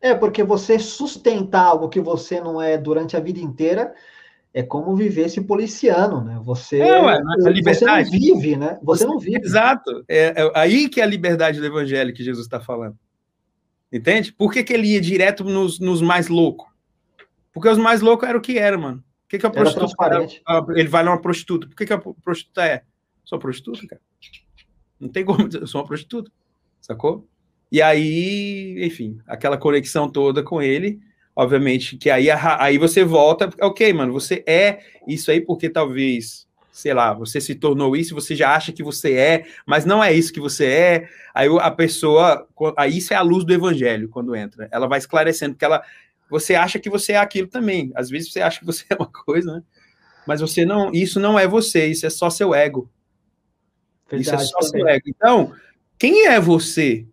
[0.02, 3.94] É, porque você sustentar algo que você não é durante a vida inteira
[4.56, 6.40] é como viver esse policiano, né?
[6.42, 7.20] Você, é, ué,
[7.52, 7.76] liberdade.
[7.78, 8.80] você não vive, né?
[8.82, 9.42] Você, você não vive.
[9.44, 10.06] Exato.
[10.08, 12.98] É, é, aí que é a liberdade do evangelho que Jesus está falando.
[13.92, 14.32] Entende?
[14.32, 16.70] Por que, que ele ia direto nos, nos mais loucos?
[17.52, 19.00] Porque os mais loucos eram o que era, mano.
[19.26, 20.26] O que, que a prostituta
[20.70, 21.68] Ele vai numa prostituta.
[21.68, 22.84] Por que, que a prostituta é?
[23.26, 24.02] Sou prostituta, cara.
[24.98, 26.32] Não tem como dizer, eu sou uma prostituta.
[26.80, 27.28] Sacou?
[27.70, 31.02] E aí, enfim, aquela conexão toda com ele,
[31.36, 36.94] obviamente, que aí, aí você volta, ok, mano, você é isso aí porque talvez, sei
[36.94, 40.32] lá, você se tornou isso, você já acha que você é, mas não é isso
[40.32, 41.10] que você é.
[41.34, 44.70] Aí a pessoa, aí isso é a luz do evangelho quando entra.
[44.72, 45.84] Ela vai esclarecendo, porque ela,
[46.30, 47.92] você acha que você é aquilo também.
[47.96, 49.64] Às vezes você acha que você é uma coisa, né?
[50.26, 52.90] Mas você não, isso não é você, isso é só seu ego.
[54.10, 54.82] Verdade, isso é só também.
[54.82, 55.04] seu ego.
[55.08, 55.54] Então,
[56.00, 57.06] quem é você?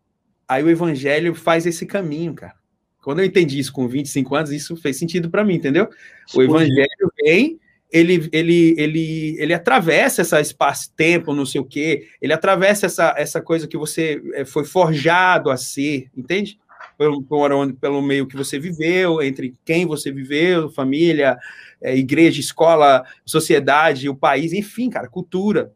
[0.49, 2.62] Aí o evangelho faz esse caminho, cara.
[3.03, 5.89] Quando eu entendi isso com 25 anos, isso fez sentido para mim, entendeu?
[6.33, 7.59] O evangelho vem,
[7.91, 13.43] ele, ele, ele, ele atravessa essa espaço-tempo, não sei o quê, ele atravessa essa, essa
[13.43, 16.59] coisa que você eh, foi forjado a ser, entende?
[16.97, 21.37] Pelo, pelo, pelo meio que você viveu, entre quem você viveu, família,
[21.81, 25.73] é, igreja, escola, sociedade, o país, enfim, cara, cultura.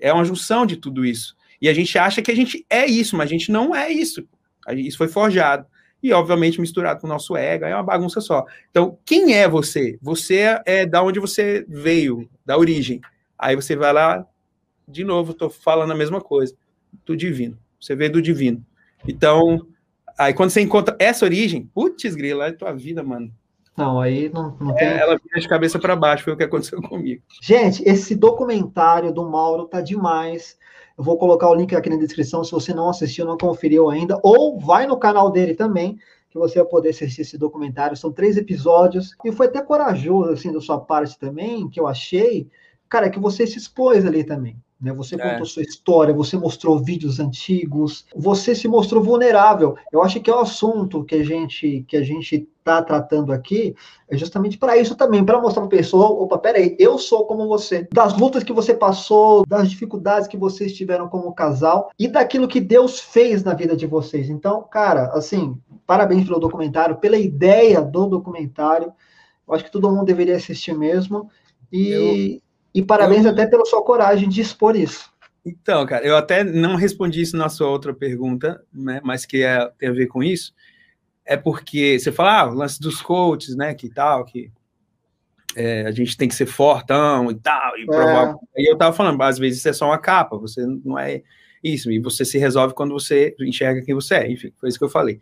[0.00, 1.36] É uma junção de tudo isso.
[1.60, 4.26] E a gente acha que a gente é isso, mas a gente não é isso.
[4.76, 5.66] Isso foi forjado.
[6.02, 8.44] E, obviamente, misturado com o nosso ego, é uma bagunça só.
[8.70, 9.98] Então, quem é você?
[10.00, 13.00] Você é, da onde você veio, da origem.
[13.38, 14.24] Aí você vai lá,
[14.86, 16.54] de novo, estou falando a mesma coisa,
[17.04, 17.58] do divino.
[17.80, 18.64] Você veio do divino.
[19.06, 19.66] Então,
[20.18, 23.32] aí quando você encontra essa origem, putz, grila, é tua vida, mano.
[23.76, 24.88] Não, aí não, não tem.
[24.88, 27.22] É, ela vira de cabeça para baixo, foi o que aconteceu comigo.
[27.40, 30.58] Gente, esse documentário do Mauro tá demais.
[30.98, 34.18] Eu vou colocar o link aqui na descrição se você não assistiu, não conferiu ainda,
[34.20, 35.96] ou vai no canal dele também,
[36.28, 37.96] que você vai poder assistir esse documentário.
[37.96, 39.14] São três episódios.
[39.24, 42.48] E foi até corajoso, assim, da sua parte também, que eu achei,
[42.88, 44.60] cara, que você se expôs ali também.
[44.80, 44.92] Né?
[44.92, 45.30] Você é.
[45.30, 49.76] contou sua história, você mostrou vídeos antigos, você se mostrou vulnerável.
[49.92, 53.74] Eu acho que é o assunto que a gente que a gente está tratando aqui
[54.08, 57.48] é justamente para isso também, para mostrar para a pessoa, opa, peraí, eu sou como
[57.48, 62.46] você, das lutas que você passou, das dificuldades que vocês tiveram como casal e daquilo
[62.46, 64.28] que Deus fez na vida de vocês.
[64.28, 68.92] Então, cara, assim, parabéns pelo documentário, pela ideia do documentário.
[69.46, 71.30] Eu acho que todo mundo deveria assistir mesmo.
[71.72, 73.30] E, eu e parabéns eu...
[73.30, 75.10] até pela sua coragem de expor isso.
[75.44, 79.66] Então, cara, eu até não respondi isso na sua outra pergunta, né, mas que é,
[79.78, 80.54] tem a ver com isso.
[81.24, 84.50] É porque você fala, ah, o lance dos coaches, né, que tal, que
[85.56, 88.34] é, a gente tem que ser fortão e tal, e provar.
[88.56, 88.62] É.
[88.62, 91.22] E eu tava falando, às vezes isso é só uma capa, você não é
[91.62, 94.84] isso, e você se resolve quando você enxerga quem você é, enfim, foi isso que
[94.84, 95.18] eu falei.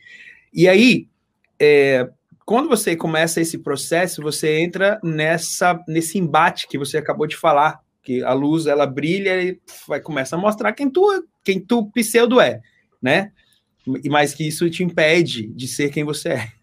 [0.53, 1.09] E aí,
[1.59, 2.09] é,
[2.47, 7.81] quando você começa esse processo, você entra nessa nesse embate que você acabou de falar,
[8.05, 12.41] que a luz ela brilha e vai começa a mostrar quem tu quem tu pseudo
[12.41, 12.61] é,
[13.03, 13.33] né?
[14.09, 16.49] Mais que isso te impede de ser quem você é.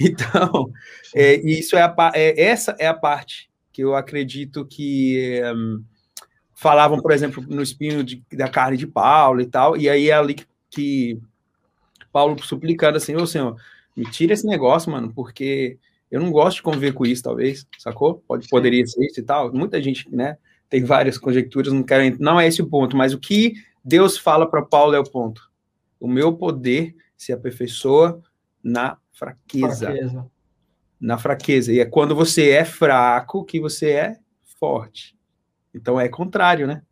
[0.00, 0.72] Então,
[1.14, 5.84] é, isso é, a, é, essa é a parte que eu acredito que um,
[6.54, 10.14] falavam, por exemplo, no espinho de, da carne de Paulo e tal, e aí é
[10.14, 11.20] ali que, que
[12.10, 13.56] Paulo suplicando assim, ô Senhor,
[13.98, 15.76] me tira esse negócio, mano, porque
[16.08, 18.22] eu não gosto de conviver com isso, talvez, sacou?
[18.28, 19.52] Pode, poderia ser isso e tal.
[19.52, 20.38] Muita gente, né,
[20.70, 24.48] tem várias conjecturas, não quero, não é esse o ponto, mas o que Deus fala
[24.48, 25.50] para Paulo é o ponto.
[25.98, 28.22] O meu poder se aperfeiçoa
[28.62, 29.86] na fraqueza.
[29.86, 30.30] fraqueza.
[31.00, 31.72] Na fraqueza.
[31.72, 34.16] E é quando você é fraco que você é
[34.60, 35.16] forte.
[35.74, 36.82] Então é contrário, né?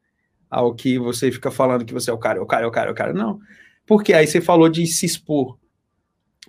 [0.50, 2.70] Ao que você fica falando que você é o cara, é o cara, é o
[2.72, 3.12] cara, é o cara.
[3.12, 3.38] Não.
[3.86, 5.56] Porque aí você falou de se expor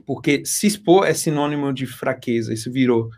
[0.05, 3.09] porque se expor é sinônimo de fraqueza, isso virou.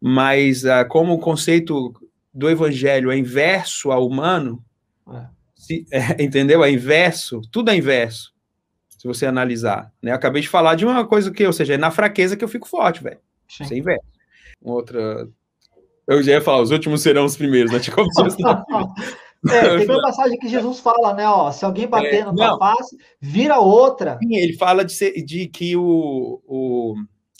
[0.00, 1.94] Mas uh, como o conceito
[2.32, 4.62] do evangelho é inverso ao humano,
[5.10, 5.26] é.
[5.54, 6.62] Se, é, entendeu?
[6.62, 8.34] É inverso, tudo é inverso,
[8.88, 9.90] se você analisar.
[10.02, 10.10] Né?
[10.10, 12.48] Eu acabei de falar de uma coisa que, ou seja, é na fraqueza que eu
[12.48, 13.18] fico forte, velho.
[13.48, 14.06] Isso é inverso.
[14.60, 15.28] Outra.
[16.06, 17.78] Eu já ia falar, os últimos serão os primeiros, né?
[17.80, 18.02] Tipo,
[19.50, 21.28] É, tem uma passagem que Jesus fala, né?
[21.28, 24.18] Ó, se alguém bater é, na tua face, vira outra.
[24.18, 26.94] Sim, ele fala de, ser, de que o, o,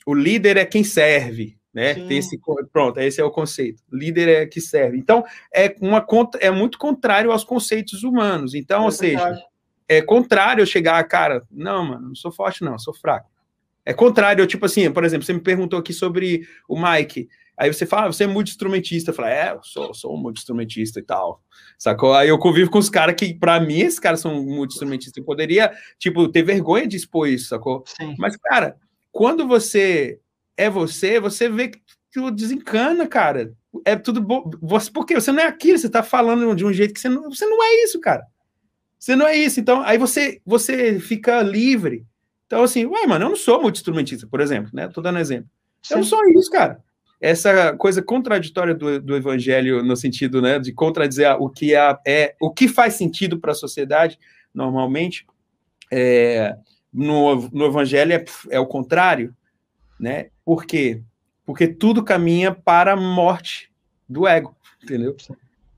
[0.07, 1.95] o líder é quem serve, né?
[1.95, 2.39] Tem esse,
[2.73, 3.83] pronto, esse é o conceito.
[3.93, 4.99] Líder é que serve.
[4.99, 6.05] Então, é, uma,
[6.41, 8.55] é muito contrário aos conceitos humanos.
[8.55, 9.45] Então, é ou seja,
[9.89, 13.29] é contrário eu chegar, cara, não, mano, não sou forte, não, sou fraco.
[13.85, 17.29] É contrário, tipo assim, por exemplo, você me perguntou aqui sobre o Mike.
[17.57, 19.11] Aí você fala, ah, você é multi-instrumentista.
[19.11, 21.41] Eu falo, é, eu sou, sou um multi-instrumentista e tal.
[21.79, 22.13] Sacou?
[22.13, 25.17] Aí eu convivo com os caras que, para mim, esses caras são multi-instrumentistas.
[25.17, 27.85] Eu poderia, tipo, ter vergonha de expor isso, sacou?
[27.87, 28.17] Sim.
[28.19, 28.77] Mas, cara,
[29.13, 30.19] quando você
[30.57, 31.81] é você, você vê que
[32.13, 33.53] tu desencana, cara.
[33.85, 34.51] É tudo bom.
[34.61, 37.31] Você, porque você não é aquilo, você tá falando de um jeito que você não,
[37.31, 38.27] você não é isso, cara.
[38.99, 39.61] Você não é isso.
[39.61, 42.05] Então, aí você, você fica livre.
[42.47, 44.89] Então, assim, ué, mano, eu não sou multi-instrumentista, por exemplo, né?
[44.89, 45.49] Tô dando exemplo.
[45.83, 45.95] Sim.
[45.95, 46.83] Eu não sou isso, cara
[47.25, 52.35] essa coisa contraditória do, do evangelho no sentido né, de contradizer o que é, é
[52.39, 54.19] o que faz sentido para a sociedade
[54.53, 55.25] normalmente
[55.91, 56.55] é,
[56.93, 59.35] no, no evangelho é, é o contrário,
[59.99, 60.27] né?
[60.45, 61.01] Por quê?
[61.47, 63.73] Porque tudo caminha para a morte
[64.07, 65.17] do ego, entendeu?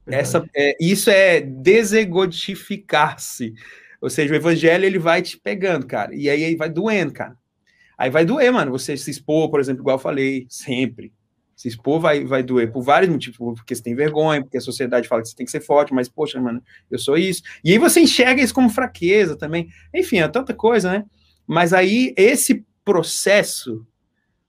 [0.05, 3.55] Essa, é, isso é desegotificar-se.
[4.01, 7.37] Ou seja, o evangelho ele vai te pegando, cara, e aí, aí vai doendo, cara.
[7.97, 11.12] Aí vai doer, mano, você se expor, por exemplo, igual eu falei, sempre.
[11.57, 15.09] Se expor vai, vai doer por vários motivos, porque você tem vergonha, porque a sociedade
[15.09, 17.43] fala que você tem que ser forte, mas, poxa, mano, eu sou isso.
[17.65, 19.69] E aí você enxerga isso como fraqueza também.
[19.95, 21.05] Enfim, é tanta coisa, né?
[21.47, 23.87] Mas aí esse processo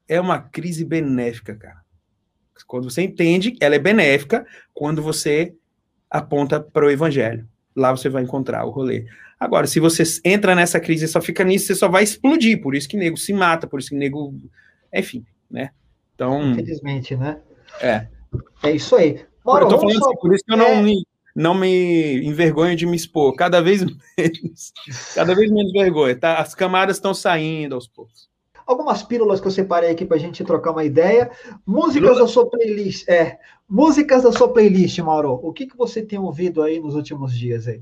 [0.07, 1.81] é uma crise benéfica, cara.
[2.65, 5.55] Quando você entende, ela é benéfica quando você
[6.09, 7.47] aponta para o evangelho.
[7.73, 9.05] Lá você vai encontrar o rolê.
[9.39, 12.59] Agora, se você entra nessa crise e só fica nisso, você só vai explodir.
[12.61, 14.35] Por isso que nego se mata, por isso que nego.
[14.93, 15.69] Enfim, né?
[16.17, 16.51] Então.
[16.51, 17.39] Infelizmente, né?
[17.79, 18.07] É.
[18.63, 19.23] É isso aí.
[19.45, 20.09] Mauro, eu tô falando só...
[20.09, 20.81] assim, por isso que eu não é...
[20.81, 23.35] me, não me envergonho de me expor.
[23.35, 23.85] Cada vez
[24.17, 24.73] menos.
[25.13, 26.15] cada vez menos vergonha.
[26.17, 26.37] Tá?
[26.37, 28.27] As camadas estão saindo aos poucos
[28.67, 31.31] algumas pílulas que eu separei aqui para a gente trocar uma ideia.
[31.65, 33.07] Músicas da sua playlist.
[33.07, 35.39] É, músicas da sua playlist, Mauro.
[35.41, 37.81] O que, que você tem ouvido aí nos últimos dias aí?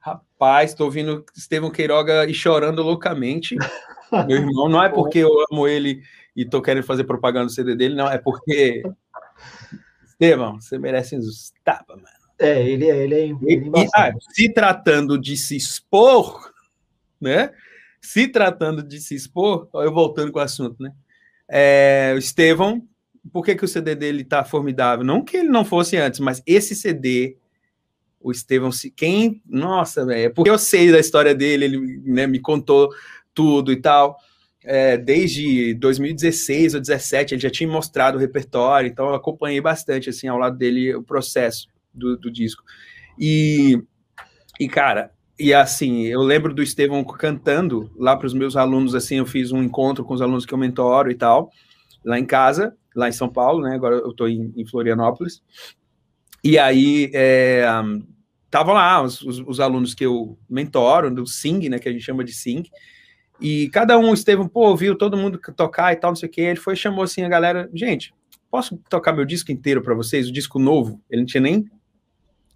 [0.00, 3.56] Rapaz, estou ouvindo Estevão Queiroga e chorando loucamente.
[4.26, 6.02] Meu irmão, não é porque eu amo ele
[6.36, 8.82] e estou querendo fazer propaganda do CD dele, não, é porque.
[10.04, 12.08] Estevão, você merece uns tapas, mano.
[12.38, 16.52] É, ele é, ele é, ele é e, ah, Se tratando de se expor,
[17.20, 17.50] né?
[18.00, 20.92] se tratando de se expor, eu voltando com o assunto, né?
[21.48, 22.86] É, o Estevão,
[23.32, 25.04] por que, que o CD dele tá formidável?
[25.04, 27.36] Não que ele não fosse antes, mas esse CD,
[28.20, 29.42] o Estevão, quem.
[29.46, 32.88] Nossa, velho, é porque eu sei da história dele, ele né, me contou
[33.34, 34.16] tudo e tal.
[34.62, 40.10] É, desde 2016 ou 2017, ele já tinha mostrado o repertório, então eu acompanhei bastante,
[40.10, 42.62] assim, ao lado dele, o processo do, do disco.
[43.18, 43.82] E,
[44.58, 49.16] e, cara, e assim, eu lembro do Estevão cantando lá para os meus alunos, assim,
[49.16, 51.50] eu fiz um encontro com os alunos que eu mentoro e tal,
[52.04, 53.74] lá em casa, lá em São Paulo, né?
[53.74, 55.42] Agora eu estou em, em, Florianópolis.
[56.44, 57.10] E aí,
[58.44, 61.78] estavam é, lá os, os, os, alunos que eu mentoro, do Sing, né?
[61.78, 62.64] Que a gente chama de Sing.
[63.40, 66.32] E cada um, o Estevão, pô, viu todo mundo tocar e tal, não sei o
[66.32, 66.40] que.
[66.40, 68.12] Ele foi chamou assim a galera, gente,
[68.50, 70.28] posso tocar meu disco inteiro para vocês?
[70.28, 71.00] O disco novo?
[71.08, 71.70] Ele não tinha nem.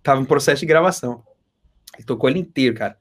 [0.03, 1.23] Tava em processo de gravação.
[1.97, 2.97] Ele tocou ele inteiro, cara,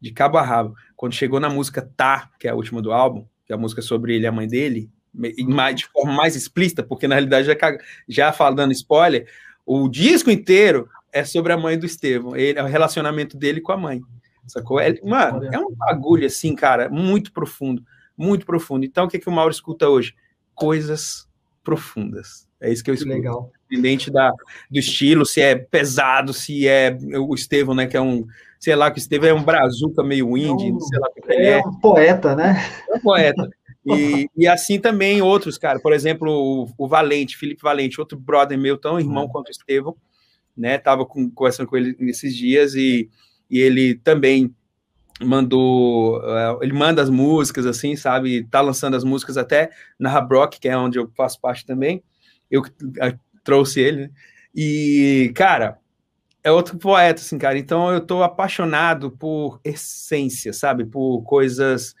[0.00, 0.74] de cabo a rabo.
[0.96, 3.80] Quando chegou na música Tá, que é a última do álbum, que é a música
[3.80, 4.90] sobre ele e a mãe dele,
[5.74, 7.54] de forma mais explícita, porque na realidade já,
[8.08, 9.26] já falando spoiler,
[9.64, 13.76] o disco inteiro é sobre a mãe do Estevão, ele, o relacionamento dele com a
[13.76, 14.00] mãe.
[14.46, 14.80] Sacou?
[14.80, 17.82] É, mano, é um bagulho assim, cara, muito profundo,
[18.16, 18.84] muito profundo.
[18.84, 20.14] Então, o que, que o Mauro escuta hoje?
[20.54, 21.28] Coisas
[21.62, 22.48] profundas.
[22.60, 23.14] É isso que eu escuto.
[23.14, 23.50] Legal.
[23.66, 24.30] Independente da,
[24.70, 28.26] do estilo, se é pesado, se é o Estevão, né, que é um,
[28.60, 31.12] sei lá, que o Estevão é um brazuca meio indie, é um, sei lá o
[31.12, 31.50] que é.
[31.52, 32.62] É um poeta, né?
[32.88, 33.48] É um poeta.
[33.84, 35.80] E, e assim também outros, cara.
[35.80, 39.28] Por exemplo, o, o, Valente, Felipe Valente, outro brother meu, tão irmão uhum.
[39.28, 39.96] quanto o Estevão,
[40.56, 40.78] né?
[40.78, 43.10] Tava com, conversando com ele nesses dias e,
[43.52, 44.52] e ele também
[45.22, 48.44] mandou, uh, ele manda as músicas, assim, sabe?
[48.50, 52.02] Tá lançando as músicas até na Rabrock, que é onde eu faço parte também
[52.52, 52.62] eu,
[53.00, 54.10] eu trouxe ele, né?
[54.54, 55.78] E, cara,
[56.44, 57.58] é outro poeta, assim, cara.
[57.58, 60.84] Então eu tô apaixonado por essência, sabe?
[60.84, 61.94] Por coisas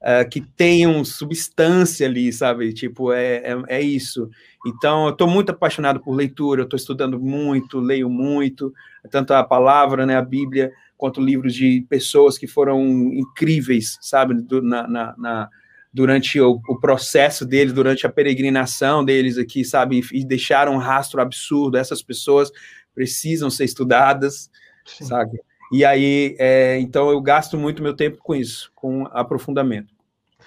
[0.00, 2.72] uh, que tenham substância ali, sabe?
[2.72, 4.28] Tipo, é, é, é, isso.
[4.66, 8.74] Então eu tô muito apaixonado por leitura, eu tô estudando muito, leio muito,
[9.08, 10.72] tanto a palavra, né, a Bíblia,
[11.02, 12.80] quanto livros de pessoas que foram
[13.12, 14.40] incríveis, sabe?
[14.40, 15.50] Do, na, na, na
[15.92, 21.20] durante o, o, processo deles, durante a peregrinação deles aqui, sabe, e deixaram um rastro
[21.20, 21.76] absurdo.
[21.76, 22.52] Essas pessoas
[22.94, 24.48] precisam ser estudadas,
[24.86, 25.06] Sim.
[25.06, 25.40] sabe?
[25.72, 29.92] E aí, é, então eu gasto muito meu tempo com isso, com aprofundamento,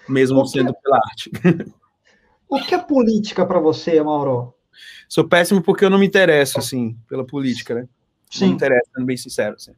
[0.07, 1.31] mesmo que, sendo pela arte.
[2.47, 4.53] O que é política para você, Mauro?
[5.09, 7.89] Sou péssimo porque eu não me interesso, assim, pela política, né?
[8.29, 8.41] Sim.
[8.41, 9.55] Não me interessa, sendo bem sincero.
[9.55, 9.73] Assim.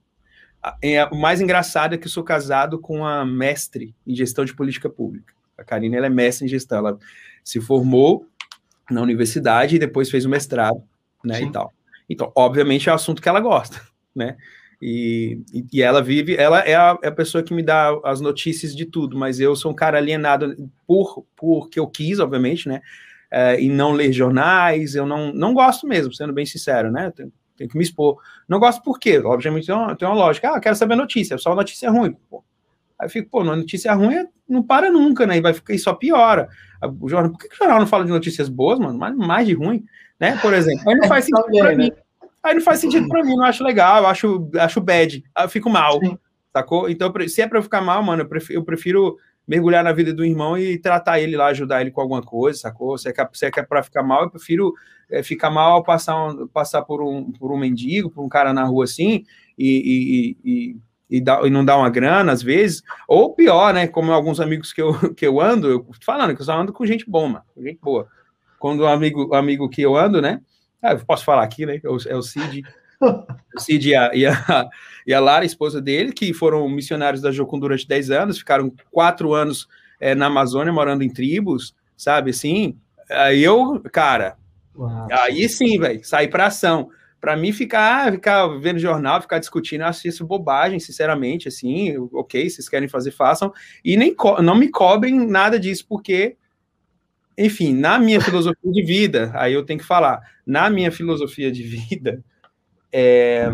[0.82, 4.56] É, o mais engraçado é que eu sou casado com uma mestre em gestão de
[4.56, 5.34] política pública.
[5.58, 7.00] A Karine ela é mestre em gestão, ela
[7.44, 8.28] se formou
[8.90, 10.82] na universidade e depois fez o mestrado,
[11.24, 11.48] né, Sim.
[11.48, 11.74] e tal.
[12.10, 13.82] Então, obviamente é o assunto que ela gosta,
[14.16, 14.38] né?
[14.82, 15.42] E,
[15.74, 18.86] e, ela vive, ela é a, é a, pessoa que me dá as notícias de
[18.86, 22.82] tudo, mas eu sou um cara alienado por porque eu quis, obviamente, né?
[23.30, 27.12] É, e não ler jornais, eu não, não gosto mesmo, sendo bem sincero, né?
[27.12, 28.18] Tenho, tenho que me expor.
[28.48, 29.20] Não gosto por quê?
[29.20, 30.50] Obviamente tem uma, tem uma lógica.
[30.50, 32.16] Ah, quero saber a notícia, só notícia ruim.
[32.30, 32.44] Pô,
[33.00, 35.38] Aí eu fico, pô, notícia ruim não para nunca, né?
[35.38, 36.48] E vai ficar e só piora.
[37.00, 38.98] O jornal, por que, que o jornal não fala de notícias boas, mano?
[38.98, 39.84] Mais, mais de ruim,
[40.20, 40.38] né?
[40.38, 40.90] Por exemplo.
[40.90, 41.92] Aí não faz sentido para mim.
[42.44, 45.70] Aí não faz sentido para mim, não acho legal, eu acho, acho bad, eu fico
[45.70, 46.18] mal, Sim.
[46.54, 46.90] sacou?
[46.90, 49.18] Então, se é para eu ficar mal, mano, eu prefiro, eu prefiro,
[49.48, 52.98] mergulhar na vida do irmão e tratar ele lá, ajudar ele com alguma coisa, sacou?
[52.98, 54.74] Se é, se é, é para ficar mal, eu prefiro
[55.10, 58.66] é, ficar mal passar, um, passar por, um, por um mendigo, por um cara na
[58.66, 59.24] rua assim,
[59.58, 60.78] e, e, e
[61.10, 63.88] e, dá, e não dá uma grana, às vezes, ou pior, né?
[63.88, 66.86] Como alguns amigos que eu, que eu ando, eu falando que eu só ando com
[66.86, 68.08] gente boa, mano, gente boa.
[68.60, 70.42] Quando um amigo, amigo que eu ando, né?
[70.82, 71.80] Ah, eu posso falar aqui, né?
[71.84, 72.62] É o, é o Cid,
[73.02, 74.70] o Cid e a, e, a,
[75.06, 79.34] e a Lara, esposa dele, que foram missionários da Jocum durante 10 anos, ficaram quatro
[79.34, 79.68] anos
[80.00, 82.78] é, na Amazônia, morando em tribos, sabe assim?
[83.10, 84.38] Aí eu, cara,
[84.76, 85.08] Uau.
[85.12, 86.90] aí sim, velho, sair para ação.
[87.20, 92.48] Para mim, ficar, ficar vendo jornal, ficar discutindo, eu acho isso bobagem, sinceramente, assim, ok,
[92.48, 93.52] vocês querem fazer, façam,
[93.84, 96.38] e nem não me cobrem nada disso, porque,
[97.36, 101.64] enfim, na minha filosofia de vida, aí eu tenho que falar, na minha filosofia de
[101.64, 102.24] vida,
[102.92, 103.48] é,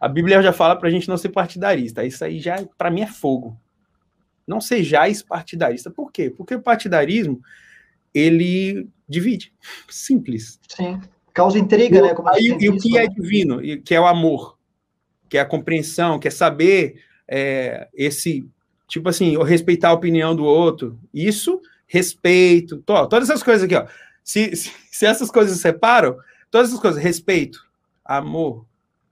[0.00, 3.02] a Bíblia já fala para a gente não ser partidarista, isso aí já, para mim,
[3.02, 3.58] é fogo.
[4.46, 5.90] Não sejais partidarista.
[5.90, 6.30] Por quê?
[6.30, 7.40] Porque o partidarismo,
[8.14, 9.52] ele divide.
[9.88, 10.58] Simples.
[10.68, 11.00] Sim.
[11.34, 12.14] Causa intriga, né?
[12.14, 14.58] Como aí, e o que é divino, que é o amor,
[15.28, 18.48] que é a compreensão, que é saber é, esse,
[18.88, 20.98] tipo assim, respeitar a opinião do outro.
[21.12, 23.86] Isso, respeito, to, todas essas coisas aqui, ó.
[24.24, 26.16] Se, se, se, essas coisas separam,
[26.50, 27.67] todas essas coisas, respeito,
[28.08, 28.66] amor,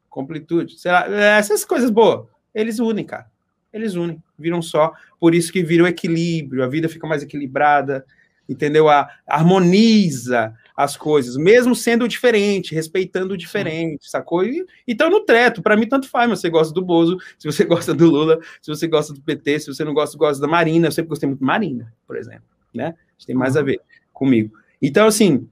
[0.09, 3.31] completude, será, essas coisas boas, eles unem, cara.
[3.73, 4.95] Eles unem, viram só.
[5.21, 8.07] Por isso que vira o equilíbrio, a vida fica mais equilibrada,
[8.49, 8.89] entendeu?
[8.89, 14.45] A, harmoniza as coisas, mesmo sendo diferente, respeitando o diferente, sacou?
[14.45, 17.65] E, então no treto, para mim tanto faz, mas você gosta do Bozo, se você
[17.67, 20.89] gosta do Lula, se você gosta do PT, se você não gosta, gosta da Marina,
[20.89, 22.45] eu sempre gostei muito da Marina, por exemplo,
[22.75, 22.95] né?
[23.27, 23.81] Tem mais a ver
[24.13, 24.57] comigo.
[24.81, 25.49] Então, assim,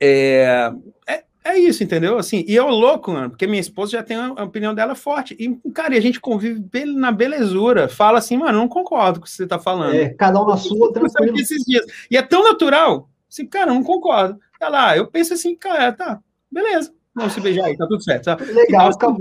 [0.00, 0.72] é,
[1.06, 2.18] é, é isso, entendeu?
[2.18, 5.36] Assim, e eu louco, mano, porque minha esposa já tem a opinião dela forte.
[5.38, 7.88] E, cara, e a gente convive na belezura.
[7.88, 9.94] Fala assim, mano, não concordo com o que você tá falando.
[9.94, 11.38] É, cada um na sua, tranquilo.
[11.38, 11.84] Esses dias.
[12.10, 13.08] E é tão natural.
[13.30, 14.38] Assim, cara, não concordo.
[14.58, 16.20] Tá lá, eu penso assim, cara, tá,
[16.50, 16.92] beleza.
[17.14, 18.24] Vamos se beijar aí, tá tudo certo.
[18.24, 18.36] Tá?
[18.40, 19.16] Legal, então,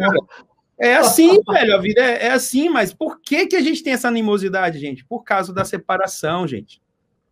[0.77, 3.93] É assim, velho, a vida é, é, assim, mas por que, que a gente tem
[3.93, 5.05] essa animosidade, gente?
[5.05, 6.81] Por causa da separação, gente.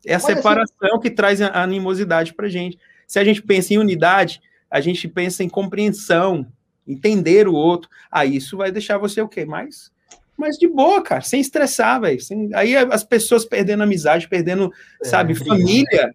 [0.05, 0.99] É a Olha separação assim.
[0.99, 2.77] que traz a animosidade pra gente.
[3.07, 6.45] Se a gente pensa em unidade, a gente pensa em compreensão,
[6.87, 9.45] entender o outro, aí isso vai deixar você o quê?
[9.45, 9.91] Mais,
[10.37, 12.19] mais de boa, cara, sem estressar, velho.
[12.53, 16.13] Aí as pessoas perdendo amizade, perdendo, é, sabe, é família,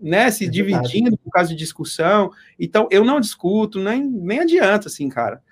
[0.00, 2.30] né, se é dividindo por causa de discussão.
[2.58, 5.42] Então, eu não discuto, nem, nem adianta, assim, cara.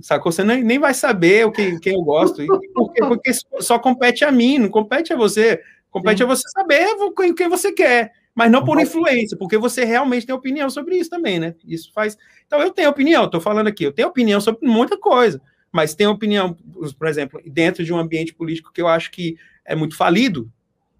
[0.00, 0.30] Sacou?
[0.30, 2.44] Você nem, nem vai saber o que, quem eu gosto.
[2.74, 3.30] Porque, porque
[3.60, 5.60] só compete a mim, não compete a você.
[5.90, 6.24] Compete Sim.
[6.24, 6.86] a você saber
[7.16, 11.08] quem, quem você quer mas não por influência, porque você realmente tem opinião sobre isso
[11.08, 11.54] também, né?
[11.66, 12.18] Isso faz.
[12.46, 15.40] Então, eu tenho opinião, estou falando aqui, eu tenho opinião sobre muita coisa,
[15.72, 16.54] mas tenho opinião,
[16.98, 20.52] por exemplo, dentro de um ambiente político que eu acho que é muito falido,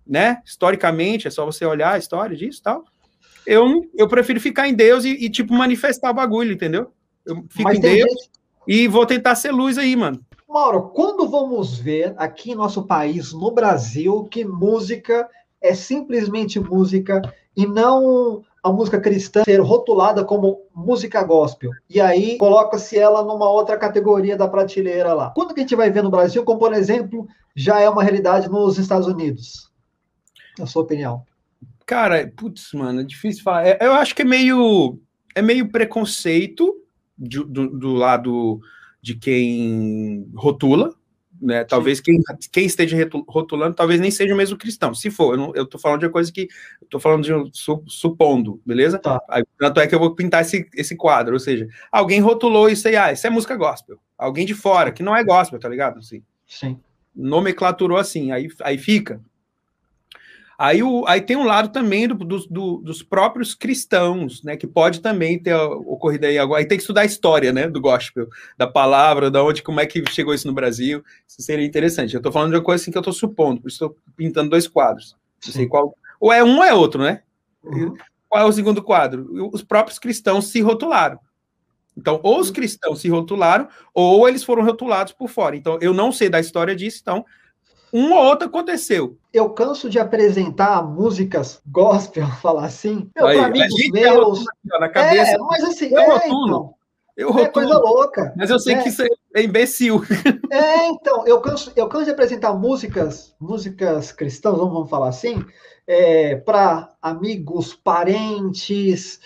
[0.07, 0.41] né?
[0.47, 2.87] Historicamente, é só você olhar a história disso e tal.
[3.47, 6.91] Eu, eu prefiro ficar em Deus e, e, tipo, manifestar o bagulho, entendeu?
[7.26, 8.30] Eu fico mas em Deus gente...
[8.66, 10.24] e vou tentar ser luz aí, mano.
[10.49, 15.28] Mauro, quando vamos ver aqui em nosso país, no Brasil, que música
[15.62, 17.22] é simplesmente música
[17.57, 21.70] e não a música cristã ser rotulada como música gospel.
[21.88, 25.30] E aí coloca-se ela numa outra categoria da prateleira lá.
[25.30, 28.48] Quando que a gente vai ver no Brasil, como por exemplo, já é uma realidade
[28.48, 29.70] nos Estados Unidos?
[30.59, 31.22] Na sua opinião?
[31.86, 33.66] Cara, putz, mano, é difícil falar.
[33.66, 34.98] É, eu acho que é meio
[35.34, 36.74] é meio preconceito
[37.16, 38.61] do, do lado
[39.00, 40.92] de quem rotula,
[41.41, 41.64] né?
[41.64, 42.20] Talvez quem,
[42.53, 42.97] quem esteja
[43.28, 44.95] rotulando, talvez nem seja o mesmo cristão.
[44.95, 46.49] Se for, eu, tô falando de uma coisa que
[46.80, 48.99] eu tô falando de um, su, supondo, beleza?
[48.99, 49.20] Tá.
[49.28, 52.89] Aí, tanto é que eu vou pintar esse, esse quadro, ou seja, alguém rotulou isso
[52.89, 53.99] aí, ah, isso é música gospel.
[54.16, 55.99] Alguém de fora, que não é gospel, tá ligado?
[55.99, 56.78] Assim, Sim.
[57.14, 59.20] Nomenclaturou assim, aí, aí fica.
[60.59, 64.57] Aí, o, aí tem um lado também do, do, dos próprios cristãos, né?
[64.57, 66.61] Que pode também ter ocorrido aí agora.
[66.61, 67.68] Aí tem que estudar a história, né?
[67.68, 68.26] Do gospel,
[68.57, 71.04] da palavra, da onde, como é que chegou isso no Brasil.
[71.28, 72.14] Isso seria interessante.
[72.14, 74.50] Eu estou falando de uma coisa assim que eu estou supondo, por isso estou pintando
[74.50, 75.14] dois quadros.
[75.44, 75.94] Não sei qual.
[76.18, 77.22] Ou é um ou é outro, né?
[77.62, 77.94] Uhum.
[78.28, 79.50] Qual é o segundo quadro?
[79.52, 81.18] Os próprios cristãos se rotularam.
[81.96, 85.57] Então, ou os cristãos se rotularam, ou eles foram rotulados por fora.
[85.57, 87.24] Então, eu não sei da história disso, então
[87.97, 89.16] um ou outro aconteceu.
[89.32, 94.44] Eu canso de apresentar músicas gospel, falar assim, meu, Aí, amigos meus.
[94.64, 96.47] Na cabeça, é, mas assim, eu é, rotulo.
[96.47, 96.74] Então,
[97.16, 98.34] eu rotulo, é coisa louca.
[98.36, 98.82] Mas eu sei é.
[98.82, 99.03] que isso
[99.34, 100.03] é imbecil.
[100.49, 105.44] É, então, eu canso, eu canso de apresentar músicas, músicas cristãs, vamos falar assim,
[105.86, 109.18] é, para amigos, parentes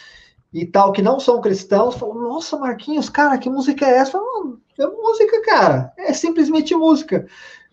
[0.52, 4.12] e tal, que não são cristãos, falam, nossa, Marquinhos, cara, que música é essa?
[4.12, 7.26] Falo, é música, cara, é simplesmente música.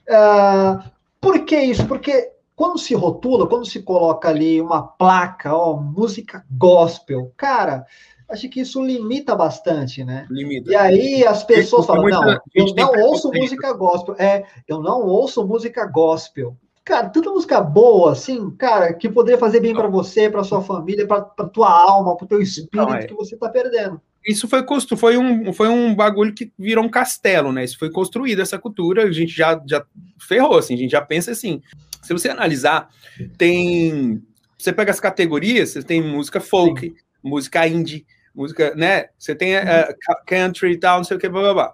[0.07, 0.89] Uh,
[1.19, 1.85] por que isso?
[1.85, 7.85] Porque quando se rotula, quando se coloca ali uma placa, ó, música gospel, cara,
[8.29, 10.25] acho que isso limita bastante, né?
[10.29, 10.71] Limita.
[10.71, 14.15] E aí as pessoas falam, não, eu não ouço música gospel.
[14.17, 16.55] É, eu não ouço música gospel.
[16.83, 21.05] Cara, tanta música boa, assim, cara, que poderia fazer bem para você, para sua família,
[21.05, 23.05] para tua alma, para o teu espírito não, é.
[23.05, 26.89] que você está perdendo isso foi, constru foi, um, foi um bagulho que virou um
[26.89, 27.63] castelo, né?
[27.63, 29.85] Isso foi construído, essa cultura, a gente já, já
[30.19, 31.61] ferrou, assim, a gente já pensa assim.
[32.03, 32.89] Se você analisar,
[33.37, 34.21] tem
[34.57, 36.95] Você pega as categorias, você tem música folk, Sim.
[37.23, 38.05] música indie,
[38.35, 39.05] música, né?
[39.17, 41.73] Você tem uh, country e tal, não sei o que, blá blá blá.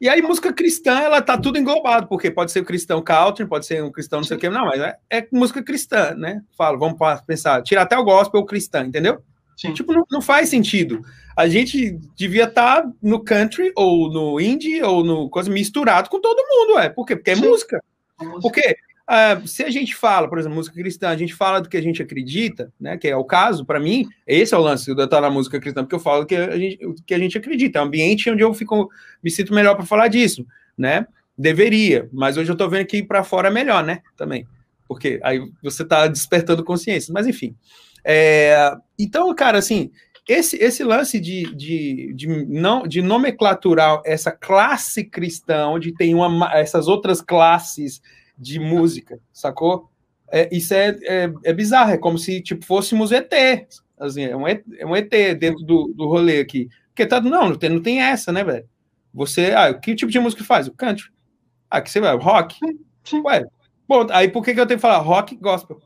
[0.00, 3.82] E aí, música cristã, ela tá tudo englobado, porque pode ser cristão country, pode ser
[3.82, 6.42] um cristão não sei o que, não, mas é, é música cristã, né?
[6.56, 9.22] Falo, vamos pensar, tirar até o gospel cristã, entendeu?
[9.56, 9.72] Sim.
[9.72, 11.00] Tipo, não, não, faz sentido.
[11.36, 16.20] A gente devia estar tá no country, ou no indie, ou no coisa misturado com
[16.20, 16.88] todo mundo, é.
[16.88, 17.16] Por quê?
[17.16, 17.82] Porque é música.
[18.20, 18.40] É música.
[18.42, 21.76] Porque Uh, se a gente fala, por exemplo, música cristã, a gente fala do que
[21.76, 22.96] a gente acredita, né?
[22.96, 25.60] Que é o caso, para mim, esse é o lance de eu estar na música
[25.60, 28.42] cristã, porque eu falo que a gente, que a gente acredita, é um ambiente onde
[28.42, 28.88] eu fico,
[29.22, 30.46] me sinto melhor para falar disso,
[30.76, 31.06] né?
[31.36, 34.00] Deveria, mas hoje eu estou vendo que ir para fora é melhor, né?
[34.16, 34.46] Também,
[34.88, 37.54] porque aí você está despertando consciência, mas enfim.
[38.04, 39.90] É, então, cara, assim,
[40.28, 46.50] esse, esse lance de, de, de, não, de nomenclaturar essa classe cristã, onde tem uma,
[46.54, 48.00] essas outras classes
[48.38, 49.90] de música, sacou?
[50.30, 53.32] É, isso é, é, é, bizarro, é como se tipo, fôssemos ET,
[53.98, 56.68] assim, é, um ET, é um ET dentro do, do rolê aqui.
[56.88, 58.66] Porque tá, não, não tem, não tem essa, né, velho?
[59.12, 60.66] Você, ah, que tipo de música faz?
[60.66, 61.10] O country.
[61.70, 62.56] Ah, que você vai, rock?
[63.04, 63.20] Sim.
[63.24, 63.44] Ué,
[63.86, 65.80] bom, aí por que, que eu tenho que falar rock gospel?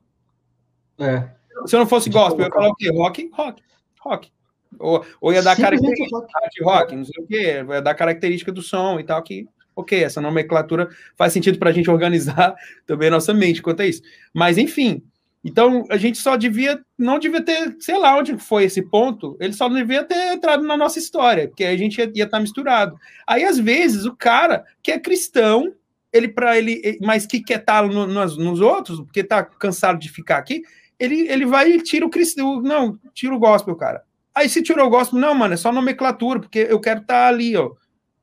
[0.98, 1.37] É.
[1.66, 2.90] Se eu não fosse gospel, eu ia falar o quê?
[2.90, 3.62] Rock, rock,
[4.00, 4.32] rock.
[4.78, 8.62] Ou, ou ia dar característica de rock, não sei o quê, ia dar característica do
[8.62, 12.54] som e tal, que ok, essa nomenclatura faz sentido para a gente organizar
[12.86, 14.02] também a nossa mente quanto a isso.
[14.34, 15.02] Mas, enfim,
[15.44, 19.52] então a gente só devia, não devia ter, sei lá onde foi esse ponto, ele
[19.52, 22.40] só não devia ter entrado na nossa história, porque a gente ia, ia estar tá
[22.40, 22.96] misturado.
[23.26, 25.72] Aí, às vezes, o cara que é cristão,
[26.12, 29.98] ele para ele, mas que quer estar tá no, nos, nos outros, porque está cansado
[29.98, 30.62] de ficar aqui,
[30.98, 34.02] ele, ele vai e tira o cristão, não, tira o gospel, cara.
[34.34, 37.28] Aí se tirou o gospel, não, mano, é só nomenclatura, porque eu quero estar tá
[37.28, 37.72] ali, ó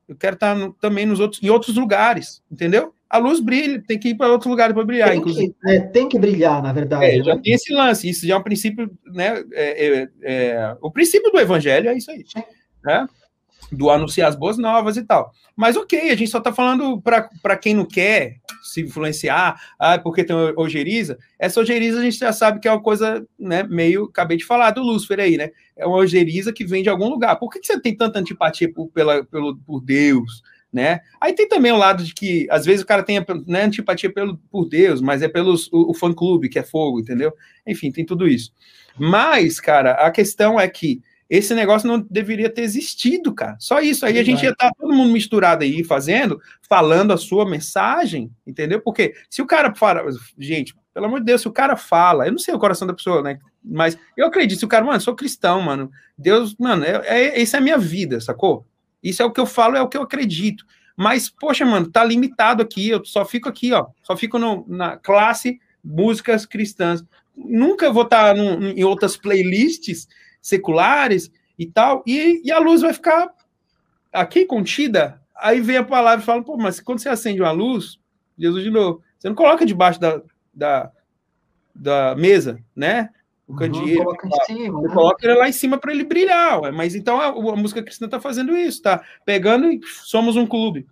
[0.08, 2.92] eu quero estar no, também nos outros, em outros lugares, entendeu?
[3.08, 5.54] A luz brilha, tem que ir para outros lugares para brilhar, tem inclusive.
[5.60, 7.04] Que, é, tem que brilhar, na verdade.
[7.04, 7.40] É, já né?
[7.42, 9.44] tem esse lance, isso já é um princípio, né?
[9.52, 12.24] É, é, é o princípio do evangelho é isso aí,
[12.84, 13.06] né?
[13.72, 15.32] Do anunciar as boas novas e tal.
[15.56, 20.24] Mas ok, a gente só está falando para quem não quer se influenciar, ah, porque
[20.24, 21.18] tem ojeriza.
[21.38, 24.70] Essa ojeriza a gente já sabe que é uma coisa, né, meio, acabei de falar
[24.70, 25.50] do Lúcifer aí, né?
[25.76, 27.36] É uma ojeriza que vem de algum lugar.
[27.36, 30.42] Por que, que você tem tanta antipatia por, pela, pelo, por Deus?
[30.72, 31.00] Né?
[31.20, 34.36] Aí tem também o lado de que, às vezes, o cara tem né, antipatia pelo,
[34.50, 37.32] por Deus, mas é pelo o, o fã-clube, que é fogo, entendeu?
[37.66, 38.52] Enfim, tem tudo isso.
[38.98, 43.56] Mas, cara, a questão é que esse negócio não deveria ter existido, cara.
[43.58, 44.06] Só isso.
[44.06, 48.30] Aí a gente ia estar tá todo mundo misturado aí, fazendo, falando a sua mensagem,
[48.46, 48.80] entendeu?
[48.80, 50.02] Porque se o cara fala,
[50.38, 52.94] gente, pelo amor de Deus, se o cara fala, eu não sei o coração da
[52.94, 53.38] pessoa, né?
[53.62, 55.90] Mas eu acredito, se o cara, mano, eu sou cristão, mano.
[56.16, 58.64] Deus, mano, é, é, essa é a minha vida, sacou?
[59.02, 60.64] Isso é o que eu falo, é o que eu acredito.
[60.96, 63.86] Mas, poxa, mano, tá limitado aqui, eu só fico aqui, ó.
[64.02, 67.04] Só fico no, na classe músicas cristãs.
[67.36, 70.08] Nunca vou estar tá em outras playlists
[70.46, 73.34] seculares e tal, e, e a luz vai ficar
[74.12, 75.20] aqui contida.
[75.34, 77.98] Aí vem a palavra e fala, pô, mas quando você acende uma luz,
[78.38, 80.22] Jesus de novo, você não coloca debaixo da,
[80.54, 80.92] da,
[81.74, 83.10] da mesa, né?
[83.48, 84.04] O uhum, candeeiro.
[84.04, 84.94] Coloca em cima, né?
[84.94, 86.60] coloca ele lá em cima para ele brilhar.
[86.60, 86.70] Ué.
[86.70, 89.02] Mas então a, a música cristã está fazendo isso, tá?
[89.24, 90.86] Pegando e somos um clube.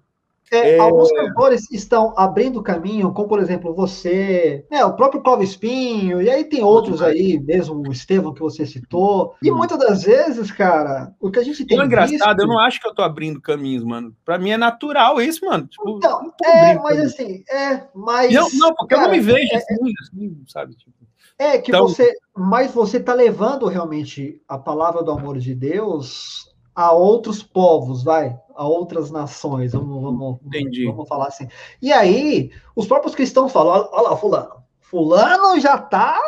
[0.51, 0.79] É, é...
[0.79, 6.31] Alguns cantores estão abrindo caminho, como por exemplo você, né, o próprio Clóvis Espinho, e
[6.31, 9.35] aí tem outros aí, mesmo o Estevão que você citou.
[9.43, 9.57] E hum.
[9.57, 11.81] muitas das vezes, cara, o que a gente tem.
[11.81, 14.15] É engraçado, eu não acho que eu tô abrindo caminhos, mano.
[14.25, 15.67] Pra mim é natural isso, mano.
[15.67, 17.07] Tipo, então, é, mas caminho.
[17.07, 18.33] assim, é, mas.
[18.33, 20.75] Não, não porque cara, eu não me vejo é, assim, assim, sabe?
[20.77, 20.93] Tipo.
[21.39, 21.89] É que então...
[21.89, 28.03] você, mas você tá levando realmente a palavra do amor de Deus a outros povos,
[28.03, 30.87] vai, a outras nações, vamos, vamos, Entendi.
[30.87, 31.49] vamos falar assim.
[31.81, 36.21] E aí, os próprios cristãos falam, olha lá, fulano, fulano já tá,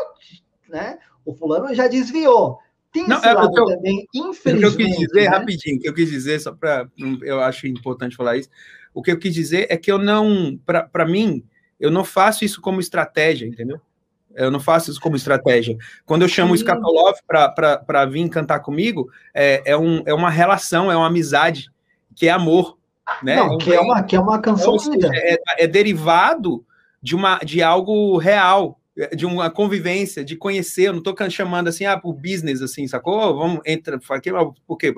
[0.69, 2.59] né, o fulano já desviou.
[2.93, 4.75] Tem Não, esse é lado eu, também, infelizmente.
[4.75, 5.37] O que eu quis dizer, né?
[5.37, 6.89] rapidinho, o que eu quis dizer, só para,
[7.23, 8.49] eu acho importante falar isso,
[8.95, 11.45] o que eu quis dizer é que eu não, para mim,
[11.79, 13.81] eu não faço isso como estratégia, entendeu?
[14.37, 15.77] Eu não faço isso como estratégia.
[16.05, 16.53] Quando eu chamo Sim.
[16.53, 21.71] o Skatolov para vir cantar comigo, é, é, um, é uma relação, é uma amizade,
[22.15, 22.77] que é amor.
[23.23, 23.37] Né?
[23.37, 24.77] Não, que, é uma, que é uma canção.
[25.15, 26.65] É, é, é, derivado
[27.01, 28.79] de, uma, de algo real,
[29.15, 30.89] de uma convivência, de conhecer.
[30.89, 33.37] Eu não estou chamando assim, ah, por business, assim, sacou?
[33.37, 34.31] Vamos, entra, por quê?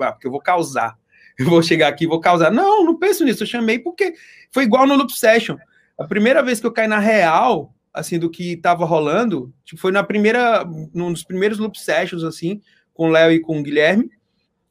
[0.01, 0.97] Ah, porque eu vou causar.
[1.37, 2.51] Eu vou chegar aqui e vou causar.
[2.51, 3.43] Não, não penso nisso.
[3.43, 4.13] Eu chamei porque
[4.51, 5.55] foi igual no Loop Session.
[5.97, 9.91] A primeira vez que eu caí na real, assim, do que estava rolando, tipo, foi
[9.91, 12.61] na primeira, num dos primeiros loop sessions, assim,
[12.93, 14.09] com o Léo e com o Guilherme.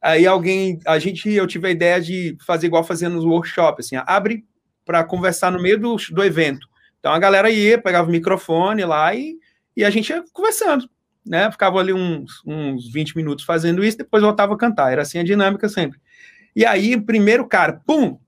[0.00, 3.96] Aí alguém, a gente, eu tive a ideia de fazer igual fazendo nos workshops, assim,
[4.06, 4.44] abre
[4.84, 6.66] para conversar no meio do, do evento.
[6.98, 9.36] Então a galera ia, pegava o microfone lá e,
[9.76, 10.88] e a gente ia conversando.
[11.24, 11.50] né?
[11.50, 14.92] Ficava ali uns, uns 20 minutos fazendo isso, depois voltava a cantar.
[14.92, 16.00] Era assim a dinâmica sempre.
[16.56, 18.18] E aí, primeiro cara, pum!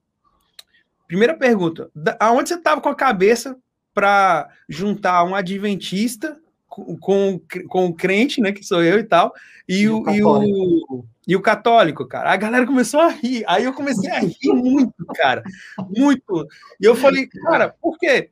[1.06, 1.90] Primeira pergunta:
[2.20, 3.56] aonde você estava com a cabeça
[3.92, 6.38] para juntar um adventista
[6.68, 8.52] com, com, com o crente, né?
[8.52, 9.34] Que sou eu e tal,
[9.68, 12.32] e, e, o, e, o, e o católico, cara.
[12.32, 13.44] A galera começou a rir.
[13.46, 15.42] Aí eu comecei a rir muito, cara.
[15.88, 16.46] Muito.
[16.80, 18.30] E eu falei, cara, por quê?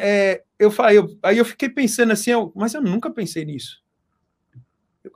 [0.00, 3.82] É, eu falei, eu, aí eu fiquei pensando assim, eu, mas eu nunca pensei nisso.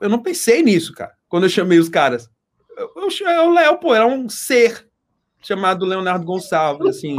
[0.01, 2.29] Eu não pensei nisso, cara, quando eu chamei os caras.
[2.77, 4.87] o Léo, pô, era um ser
[5.41, 7.17] chamado Leonardo Gonçalves, assim.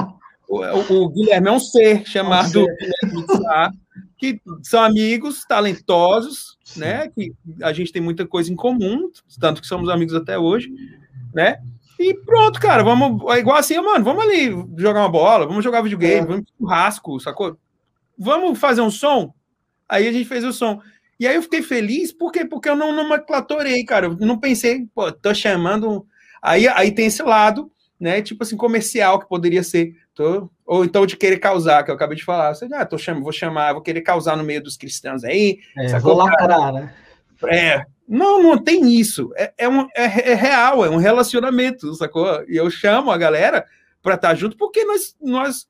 [0.48, 3.72] O, o, o Guilherme é um ser chamado Guilherme Sá,
[4.18, 7.10] que são amigos talentosos, né?
[7.10, 10.70] Que a gente tem muita coisa em comum, tanto que somos amigos até hoje,
[11.34, 11.60] né?
[12.00, 13.24] E pronto, cara, vamos.
[13.34, 16.26] É igual assim, mano, vamos ali jogar uma bola, vamos jogar videogame, é.
[16.26, 17.58] vamos churrasco, sacou?
[18.18, 19.34] Vamos fazer um som?
[19.90, 20.82] Aí a gente fez o som.
[21.20, 22.46] E aí eu fiquei feliz, por quê?
[22.46, 24.08] Porque eu não nomenclatorei, cara.
[24.08, 26.06] Eu não pensei, pô, tô chamando.
[26.42, 28.22] Aí, aí tem esse lado, né?
[28.22, 29.96] Tipo assim, comercial que poderia ser.
[30.18, 30.50] Tô...
[30.66, 32.56] Ou então de querer causar, que eu acabei de falar.
[32.56, 35.60] Você, ah, tô chamando, vou chamar, vou querer causar no meio dos cristãos aí.
[35.78, 36.94] É, vou lacrar, né?
[37.46, 37.86] É.
[38.08, 39.32] Não, não tem isso.
[39.36, 42.44] É, é, um, é, é real, é um relacionamento, sacou?
[42.48, 43.64] E eu chamo a galera
[44.02, 45.68] para estar tá junto porque nós, nós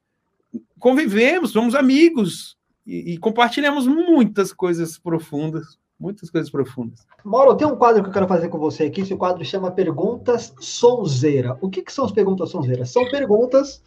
[0.79, 7.05] convivemos, somos amigos, e, e compartilhamos muitas coisas profundas, muitas coisas profundas.
[7.21, 10.53] Mauro, tem um quadro que eu quero fazer com você aqui, esse quadro chama Perguntas
[10.61, 11.57] Sonzeira.
[11.59, 12.85] O que, que são as perguntas sonzeira?
[12.85, 13.81] São perguntas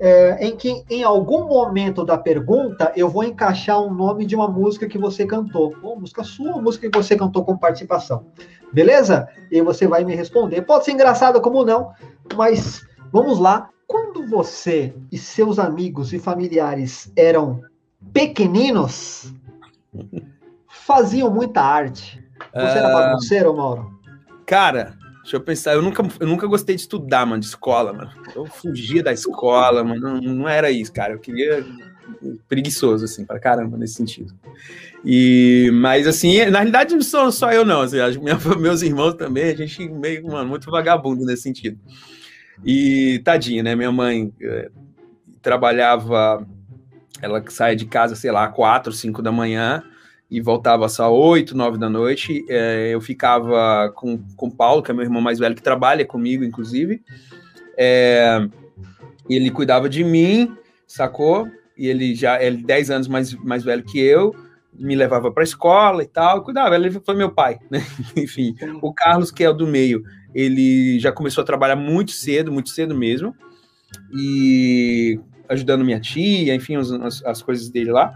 [0.00, 4.48] é, em que, em algum momento da pergunta, eu vou encaixar um nome de uma
[4.48, 5.74] música que você cantou.
[5.82, 8.26] Ou música sua, ou música que você cantou com participação.
[8.72, 9.28] Beleza?
[9.50, 10.62] E você vai me responder.
[10.62, 11.92] Pode ser engraçado como não,
[12.34, 12.82] mas
[13.12, 13.70] vamos lá.
[13.86, 17.60] Quando você e seus amigos e familiares eram
[18.12, 19.32] pequeninos
[20.68, 22.22] faziam muita arte.
[22.52, 23.98] Você era ah, bagunceiro, Mauro?
[24.46, 25.72] Cara, deixa eu pensar.
[25.72, 28.10] Eu nunca, eu nunca gostei de estudar, mano, de escola, mano.
[28.36, 30.00] Eu fugia da escola, mano.
[30.00, 31.14] Não, não era isso, cara.
[31.14, 31.64] Eu queria
[32.46, 34.34] preguiçoso, assim, para caramba, nesse sentido.
[35.04, 37.80] E, mas, assim, na realidade, não sou só eu, não.
[37.80, 41.78] Assim, minha, meus irmãos também, a gente meio, mano, muito vagabundo nesse sentido.
[42.64, 43.74] E, tadinha, né?
[43.74, 44.70] Minha mãe é,
[45.40, 46.46] trabalhava
[47.22, 49.82] ela sai de casa, sei lá, quatro, cinco da manhã
[50.34, 52.44] e voltava só oito, nove da noite.
[52.48, 56.04] É, eu ficava com, com o Paulo, que é meu irmão mais velho, que trabalha
[56.04, 57.00] comigo, inclusive.
[57.78, 58.44] É,
[59.30, 60.52] ele cuidava de mim,
[60.88, 61.46] sacou?
[61.78, 64.34] E ele já é 10 anos mais, mais velho que eu,
[64.72, 67.80] me levava para a escola e tal, cuidava, ele foi meu pai, né?
[68.16, 70.02] Enfim, o Carlos, que é o do meio,
[70.34, 73.32] ele já começou a trabalhar muito cedo, muito cedo mesmo,
[74.12, 78.12] e ajudando minha tia, enfim, as, as coisas dele lá.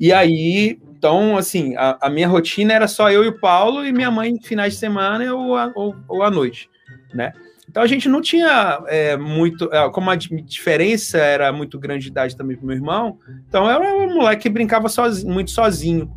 [0.00, 3.90] E aí, então, assim, a, a, minha rotina era só eu e o Paulo e
[3.90, 6.68] minha mãe finais de semana ou, ou, ou à noite,
[7.14, 7.32] né?
[7.66, 12.10] Então a gente não tinha é, muito, é, como a diferença era muito grande de
[12.10, 16.12] idade também pro meu irmão, então eu era um moleque que brincava sozinho, muito sozinho,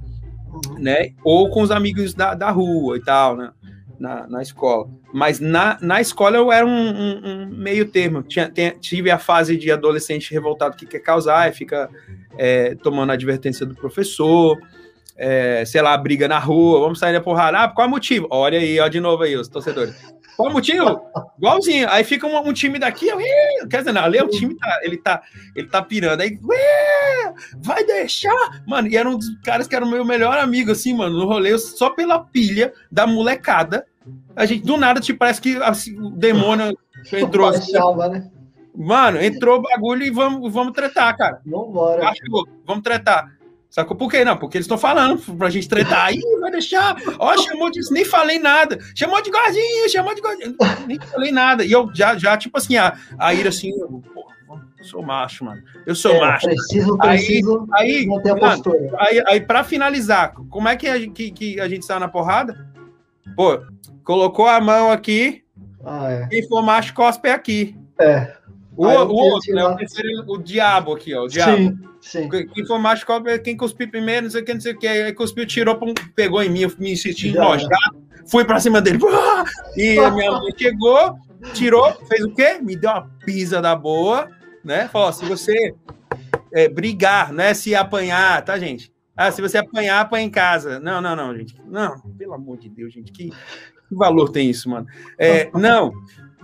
[0.77, 1.11] né?
[1.23, 3.51] Ou com os amigos da, da rua e tal, né?
[3.99, 4.89] Na, na escola.
[5.13, 8.23] Mas na, na escola eu era um, um, um meio termo.
[8.23, 11.89] Tinha, tem, tive a fase de adolescente revoltado que quer causar e fica
[12.37, 14.57] é, tomando advertência do professor.
[15.15, 17.59] É, sei lá, briga na rua, vamos sair da porrada.
[17.59, 18.27] Ah, qual é o motivo?
[18.31, 19.95] Olha aí, ó, de novo aí, os torcedores.
[20.35, 21.01] Qual é o motivo?
[21.37, 21.89] Igualzinho.
[21.89, 23.07] Aí fica um, um time daqui,
[23.69, 25.21] quer dizer, não, ali o time tá, ele tá,
[25.55, 26.21] ele tá pirando.
[26.21, 26.39] Aí,
[27.57, 28.63] vai deixar?
[28.67, 31.25] Mano, e era um dos caras que era o meu melhor amigo, assim, mano, no
[31.25, 33.85] rolê, só pela pilha da molecada
[34.35, 36.77] a gente, do nada, tipo, parece que assim, o demônio
[37.11, 37.47] entrou.
[37.47, 37.71] Assim,
[38.09, 38.29] né?
[38.75, 41.39] Mano, entrou o bagulho e vamos, vamos tretar, cara.
[41.45, 42.11] Vambora.
[42.65, 43.31] Vamos tretar.
[43.73, 43.97] Sacou?
[43.97, 44.23] Por quê?
[44.23, 46.05] Não, porque eles estão falando pra gente tretar.
[46.05, 46.95] Aí vai deixar.
[47.17, 47.79] Ó, chamou de.
[47.91, 48.77] Nem falei nada.
[48.95, 50.55] Chamou de gordinho, chamou de gordinho.
[50.85, 51.65] Nem falei nada.
[51.65, 53.71] E eu já, já tipo assim, a, a ira assim,
[54.13, 54.35] porra,
[54.77, 55.63] eu sou macho, mano.
[55.87, 56.45] Eu sou é, macho.
[56.45, 58.61] Preciso, preciso aí, aí, mano,
[58.99, 62.69] aí, aí, pra finalizar, como é que a, que, que a gente saiu na porrada?
[63.35, 63.59] Pô,
[64.03, 65.43] colocou a mão aqui.
[65.83, 66.27] Ah, é.
[66.27, 67.75] Quem for macho, cospe aqui.
[67.99, 68.33] É.
[68.75, 69.63] O, o outro, né?
[69.63, 71.23] O, terceiro, o diabo aqui, ó.
[71.23, 71.57] O diabo.
[71.57, 72.29] Sim, sim.
[72.29, 74.87] Quem for macho, cospe, quem cuspiu primeiro, não sei o que, não sei o que.
[74.87, 75.79] Aí cuspiu, tirou,
[76.15, 78.03] pegou em mim, eu me senti enojado.
[78.25, 78.99] Fui pra cima dele.
[79.75, 81.15] E a minha mãe chegou,
[81.53, 82.59] tirou, fez o quê?
[82.61, 84.29] Me deu uma pisa da boa,
[84.63, 84.87] né?
[84.87, 85.75] Falou: se você
[86.53, 88.91] é, brigar, não é se apanhar, tá, gente?
[89.15, 90.79] Ah, se você apanhar, apanha em casa.
[90.79, 91.55] Não, não, não, gente.
[91.65, 93.11] Não, pelo amor de Deus, gente.
[93.11, 94.87] Que, que valor tem isso, mano?
[95.19, 95.93] É, não,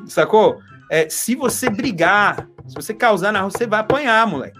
[0.05, 0.59] sacou?
[0.89, 4.59] É, se você brigar, se você causar na rua, você vai apanhar, moleque.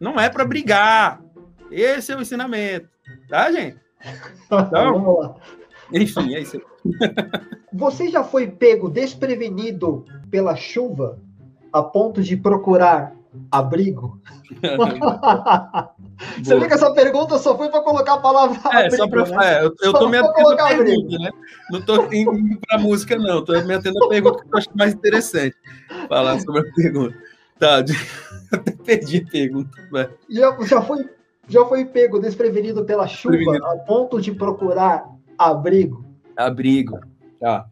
[0.00, 1.20] Não é para brigar.
[1.70, 2.88] Esse é o ensinamento,
[3.28, 3.78] tá, gente?
[4.46, 5.34] Então, Vamos lá.
[5.92, 6.62] Enfim, é isso aí.
[7.72, 11.18] Você já foi pego desprevenido pela chuva
[11.72, 13.14] a ponto de procurar
[13.50, 14.20] abrigo?
[16.42, 19.24] Você vê que essa pergunta só foi para colocar a palavra é, abrigo, só pra,
[19.26, 19.54] né?
[19.54, 21.30] é, eu, eu tô me atendo a pergunta, né?
[21.70, 23.44] Não tô indo para música, não.
[23.44, 25.56] Tô me atendo a pergunta que eu acho mais interessante.
[26.08, 27.16] Falar sobre a pergunta.
[27.58, 27.78] Tá,
[28.52, 29.70] até perdi a pergunta.
[30.28, 31.08] Já, já, foi,
[31.48, 35.06] já foi pego desprevenido pela chuva a ponto de procurar
[35.38, 36.04] abrigo?
[36.36, 36.98] Abrigo,
[37.40, 37.66] tá.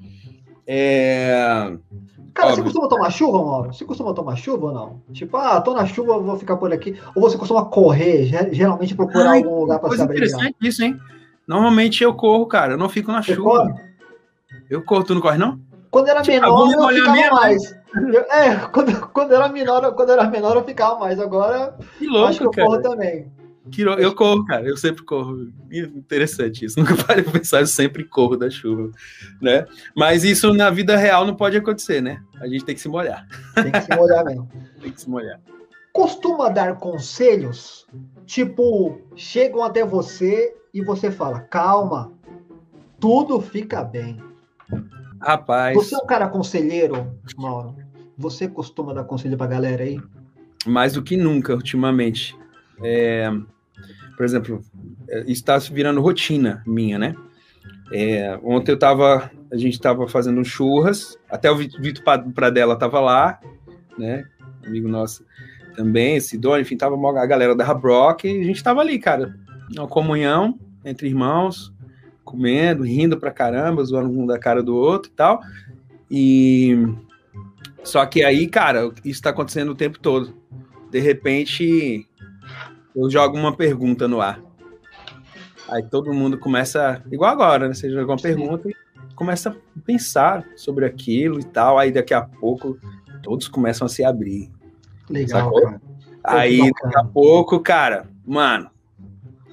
[0.67, 1.73] É...
[2.35, 2.57] Cara, Óbvio.
[2.57, 3.73] você costuma tomar chuva, Mauro?
[3.73, 5.03] Você costuma tomar chuva ou não?
[5.13, 6.99] Tipo, ah, tô na chuva, vou ficar por aqui.
[7.15, 10.27] Ou você costuma correr, geralmente procurar Ai, algum lugar para se abrigar?
[10.27, 10.99] interessante isso, hein?
[11.47, 13.51] Normalmente eu corro, cara, eu não fico na você chuva.
[13.51, 13.75] Corre?
[14.69, 15.61] Eu corro, tu não corre, não?
[15.93, 17.73] Quando era tipo, menor, eu ficava minha mais.
[17.95, 21.21] Eu, é, quando, quando, era menor, quando era menor, eu ficava mais.
[21.21, 22.67] Agora, que louco, acho que eu cara.
[22.67, 23.33] corro também.
[23.99, 25.51] Eu corro, cara, eu sempre corro.
[25.73, 26.79] Interessante isso.
[26.81, 28.91] Nunca parei pra pensar, eu sempre corro da chuva,
[29.41, 29.67] né?
[29.97, 32.23] Mas isso na vida real não pode acontecer, né?
[32.41, 33.27] A gente tem que se molhar.
[33.55, 34.49] Tem que se molhar mesmo.
[34.81, 35.41] tem que se molhar.
[35.93, 37.87] Costuma dar conselhos,
[38.27, 42.13] tipo, chegam até você e você fala, calma,
[43.01, 44.21] tudo fica bem.
[45.21, 45.75] Rapaz.
[45.77, 47.77] Você é um cara conselheiro, Mauro?
[48.19, 50.01] Você costuma dar conselho pra galera aí?
[50.67, 52.37] Mais do que nunca, ultimamente.
[52.83, 53.31] É,
[54.17, 54.61] por exemplo,
[55.09, 57.15] é, isso está virando rotina minha, né?
[57.93, 62.03] É, ontem eu tava, a gente tava fazendo um churras, até o Vitor
[62.35, 63.41] Pradella tava lá,
[63.99, 64.25] né?
[64.65, 65.25] Amigo nosso
[65.77, 69.35] também, Sidônia, enfim, tava a galera da Rabrock, e a gente tava ali, cara,
[69.77, 71.73] uma comunhão entre irmãos,
[72.25, 75.41] comendo, rindo pra caramba, zoando um da cara do outro e tal.
[76.11, 76.77] E
[77.83, 80.35] só que aí, cara, isso tá acontecendo o tempo todo.
[80.91, 82.07] De repente,
[82.95, 84.41] eu jogo uma pergunta no ar.
[85.69, 87.75] Aí todo mundo começa, igual agora, né?
[87.75, 88.75] Você joga uma pergunta e
[89.15, 91.79] começa a pensar sobre aquilo e tal.
[91.79, 92.79] Aí daqui a pouco
[93.23, 94.51] todos começam a se abrir.
[95.09, 95.51] Legal.
[96.23, 98.71] Aí daqui a pouco, cara, mano,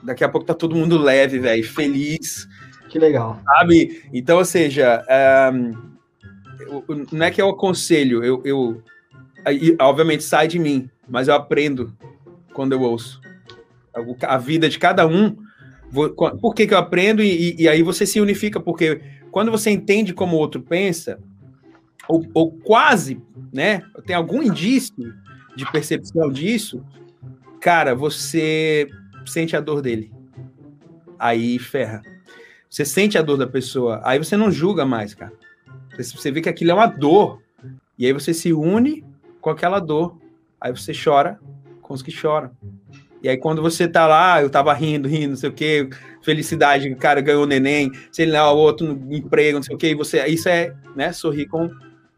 [0.03, 2.47] daqui a pouco tá todo mundo leve, velho, feliz.
[2.89, 3.39] Que legal.
[3.43, 4.03] Sabe?
[4.13, 5.03] Então, ou seja,
[5.53, 8.83] um, não é que eu aconselho, eu, eu
[9.79, 11.95] obviamente sai de mim, mas eu aprendo
[12.53, 13.21] quando eu ouço
[14.21, 15.35] a vida de cada um.
[16.41, 17.21] Por que, que eu aprendo?
[17.21, 21.19] E, e, aí você se unifica, porque quando você entende como o outro pensa,
[22.07, 23.21] ou, ou quase,
[23.51, 23.81] né?
[24.05, 25.13] Tem algum indício
[25.55, 26.83] de percepção disso,
[27.59, 28.87] cara, você
[29.25, 30.11] sente a dor dele.
[31.19, 32.01] Aí ferra.
[32.69, 35.33] Você sente a dor da pessoa, aí você não julga mais, cara.
[35.97, 37.41] Você vê que aquilo é uma dor,
[37.97, 39.05] e aí você se une
[39.41, 40.17] com aquela dor.
[40.59, 41.39] Aí você chora
[41.81, 42.51] com os que choram.
[43.23, 45.87] E aí, quando você tá lá, eu tava rindo, rindo, não sei o quê,
[46.23, 50.25] felicidade, o cara ganhou neném, sei lá, o outro emprego, não sei o quê, você,
[50.27, 51.69] isso é, né, sorrir com,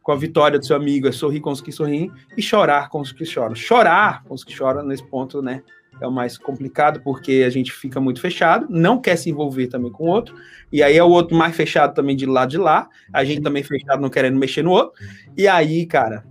[0.02, 3.02] com a vitória do seu amigo, é sorrir com os que sorriem e chorar com
[3.02, 3.54] os que choram.
[3.54, 5.62] Chorar com os que choram, nesse ponto, né,
[6.00, 9.92] é o mais complicado, porque a gente fica muito fechado, não quer se envolver também
[9.92, 10.36] com o outro,
[10.72, 13.62] e aí é o outro mais fechado também de lado de lá, a gente também
[13.62, 14.94] fechado não querendo mexer no outro,
[15.36, 16.24] e aí, cara,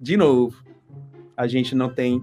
[0.00, 0.56] de novo,
[1.36, 2.20] a gente não tem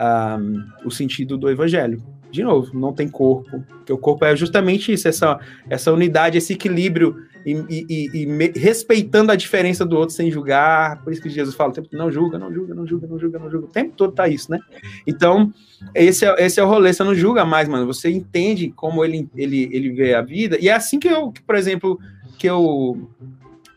[0.00, 2.02] um, o sentido do evangelho.
[2.30, 6.52] De novo, não tem corpo, porque o corpo é justamente isso, essa, essa unidade, esse
[6.52, 11.02] equilíbrio e, e, e me, respeitando a diferença do outro sem julgar.
[11.02, 13.38] Por isso que Jesus fala o tempo não julga, não julga, não julga, não julga,
[13.38, 13.66] não julga.
[13.66, 14.60] O tempo todo tá isso, né?
[15.06, 15.52] Então,
[15.92, 17.86] esse é, esse é o rolê, você não julga mais, mano.
[17.86, 20.56] Você entende como ele, ele, ele vê a vida.
[20.60, 21.98] E é assim que eu, por exemplo,
[22.38, 23.08] que eu,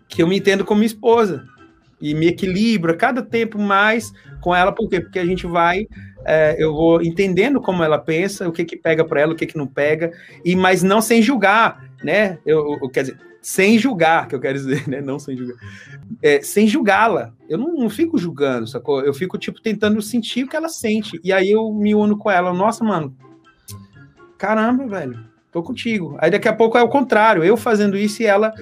[0.07, 1.43] que eu me entendo com minha esposa.
[1.99, 4.11] E me equilibro a cada tempo mais
[4.41, 4.99] com ela, por quê?
[4.99, 5.87] Porque a gente vai
[6.25, 9.45] é, eu vou entendendo como ela pensa, o que que pega para ela, o que
[9.45, 10.11] que não pega,
[10.43, 12.37] e mas não sem julgar, né?
[12.45, 15.01] Eu, eu quer dizer, sem julgar, que eu quero dizer, né?
[15.01, 15.57] Não sem julgar,
[16.21, 17.33] é, sem julgá-la.
[17.49, 19.01] Eu não, não, fico julgando, sacou?
[19.01, 22.31] Eu fico tipo tentando sentir o que ela sente, e aí eu me uno com
[22.31, 22.53] ela.
[22.53, 23.15] Nossa, mano,
[24.37, 25.19] caramba, velho,
[25.51, 26.15] tô contigo.
[26.19, 28.53] Aí daqui a pouco é o contrário, eu fazendo isso e ela,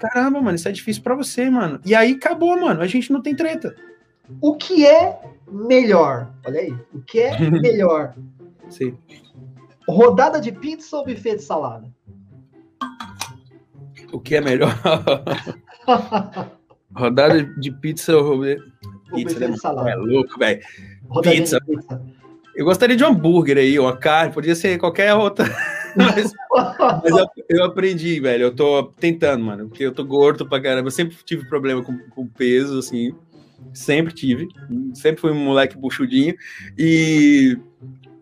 [0.00, 1.80] caramba, mano, isso é difícil para você, mano.
[1.84, 2.80] E aí acabou, mano.
[2.80, 3.74] A gente não tem treta.
[4.40, 5.20] O que é
[5.50, 6.32] melhor?
[6.46, 8.14] Olha aí, o que é melhor?
[8.68, 8.96] Sim.
[9.88, 11.92] Rodada de pizza ou buffet de salada?
[14.12, 14.72] O que é melhor?
[16.94, 18.40] Rodada de pizza ou
[19.14, 19.48] pizza, né?
[19.48, 19.90] de salada.
[19.90, 20.60] É louco, velho.
[21.22, 21.58] Pizza.
[21.60, 22.02] pizza.
[22.54, 25.46] Eu gostaria de um hambúrguer aí, uma carne, podia ser qualquer outra.
[25.96, 26.32] mas,
[27.02, 28.44] mas eu, eu, aprendi, velho.
[28.44, 30.88] Eu tô tentando, mano, porque eu tô gordo pra caramba.
[30.88, 33.14] Eu sempre tive problema com, com peso, assim.
[33.72, 34.48] Sempre tive.
[34.94, 36.34] Sempre fui um moleque buchudinho.
[36.78, 37.56] E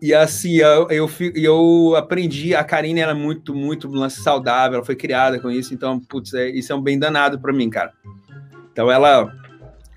[0.01, 5.39] e assim, eu, eu, eu aprendi, a Karine era muito, muito saudável, ela foi criada
[5.39, 7.93] com isso, então, putz, é, isso é um bem danado para mim, cara.
[8.71, 9.31] Então ela,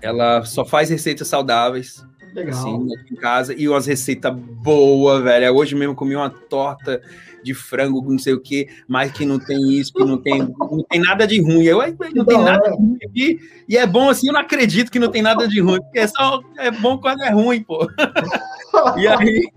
[0.03, 2.53] ela só faz receitas saudáveis, Legal.
[2.53, 5.55] assim, em casa, e umas receitas boas, velho.
[5.55, 7.01] Hoje mesmo comi uma torta
[7.45, 10.83] de frango, não sei o que, mas que não tem isso, que não tem, não
[10.89, 11.63] tem nada de ruim.
[11.63, 11.79] Eu
[12.15, 13.39] não tem nada de ruim aqui.
[13.69, 16.07] E é bom assim, eu não acredito que não tem nada de ruim, porque é
[16.07, 17.87] só é bom quando é ruim, pô.
[18.97, 19.47] e aí,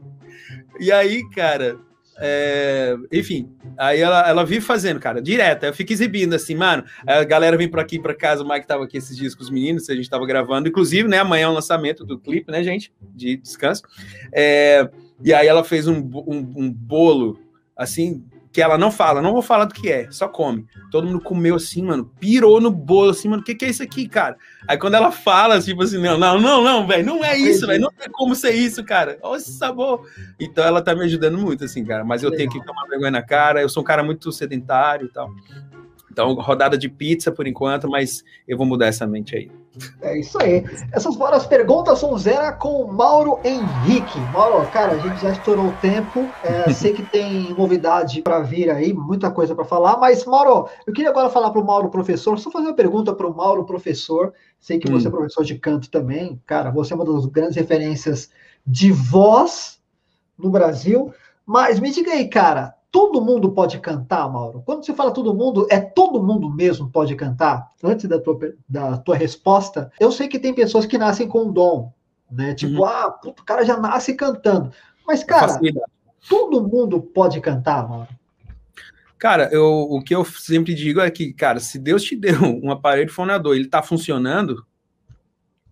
[0.79, 1.79] e aí, cara,
[2.21, 5.65] é, enfim, aí ela, ela vive fazendo, cara, direto.
[5.65, 6.85] Eu fico exibindo assim, mano.
[7.07, 9.51] A galera vem por aqui para casa, o Mike tava aqui esses dias com os
[9.51, 11.19] meninos, a gente tava gravando, inclusive, né?
[11.19, 12.93] Amanhã é o lançamento do clipe, né, gente?
[13.15, 13.83] De descanso.
[14.33, 14.91] É,
[15.23, 17.39] e aí ela fez um, um, um bolo
[17.79, 20.67] assim, que ela não fala, não vou falar do que é, só come.
[20.91, 23.83] Todo mundo comeu assim, mano, pirou no bolo, assim, mano, o que, que é isso
[23.83, 24.37] aqui, cara?
[24.67, 27.83] Aí quando ela fala, tipo assim, não, não, não, não, velho, não é isso, velho,
[27.83, 29.17] não tem como ser isso, cara.
[29.23, 30.09] Olha esse sabor.
[30.41, 33.23] Então ela tá me ajudando muito, assim, cara, mas eu tenho que tomar vergonha na
[33.23, 35.31] cara, eu sou um cara muito sedentário e tal.
[36.11, 39.53] Então, rodada de pizza por enquanto, mas eu vou mudar essa mente aí.
[40.01, 40.65] É isso aí.
[40.93, 44.19] Essas foram as perguntas Sonzera com Mauro Henrique.
[44.33, 46.29] Mauro, cara, a gente já estourou o tempo.
[46.43, 50.93] É, sei que tem novidade para vir aí, muita coisa para falar, mas, Mauro, eu
[50.93, 54.33] queria agora falar para o Mauro professor, só fazer uma pergunta para o Mauro professor.
[54.61, 55.13] Sei que você é hum.
[55.13, 56.41] professor de canto também.
[56.47, 58.31] Cara, você é uma das grandes referências
[58.67, 59.81] de voz
[60.37, 61.13] no Brasil.
[61.47, 64.63] Mas me diga aí, cara, todo mundo pode cantar, Mauro?
[64.65, 67.73] Quando você fala todo mundo, é todo mundo mesmo pode cantar?
[67.83, 71.93] Antes da tua, da tua resposta, eu sei que tem pessoas que nascem com dom,
[72.31, 72.55] né?
[72.55, 72.85] Tipo, uhum.
[72.85, 74.73] ah, puto, o cara já nasce cantando.
[75.07, 75.59] Mas, cara,
[76.29, 78.09] todo mundo pode cantar, Mauro?
[79.19, 82.71] Cara, eu, o que eu sempre digo é que, cara, se Deus te deu um
[82.71, 84.65] aparelho fonador e ele tá funcionando,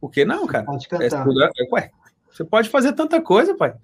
[0.01, 0.65] por que não, cara?
[0.65, 1.27] Pode cantar.
[1.27, 1.91] É, é, ué,
[2.31, 3.75] você pode fazer tanta coisa, pai.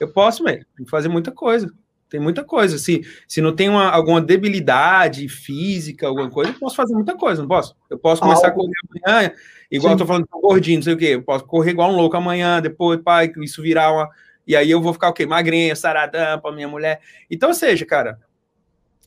[0.00, 1.70] Eu posso, velho, fazer muita coisa.
[2.10, 2.76] Tem muita coisa.
[2.76, 7.40] Se, se não tem uma, alguma debilidade física, alguma coisa, eu posso fazer muita coisa,
[7.40, 7.76] não posso?
[7.88, 8.72] Eu posso começar a correr
[9.06, 9.32] amanhã,
[9.70, 9.94] igual Sim.
[9.94, 11.06] eu tô falando, tô gordinho, não sei o quê.
[11.06, 14.10] Eu posso correr igual um louco amanhã, depois, pai, isso virar uma.
[14.44, 15.24] E aí eu vou ficar o quê?
[15.24, 17.00] Magrinha, saradão pra minha mulher.
[17.30, 18.18] Então, ou seja, cara,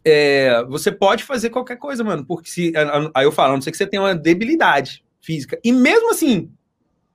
[0.06, 2.72] é, você pode fazer qualquer coisa, mano, porque se.
[3.14, 5.60] Aí eu falo, a não ser que você tenha uma debilidade física.
[5.62, 6.50] E mesmo assim,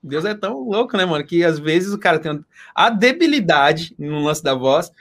[0.03, 4.23] Deus é tão louco, né, mano, que às vezes o cara tem a debilidade no
[4.23, 4.93] lance da voz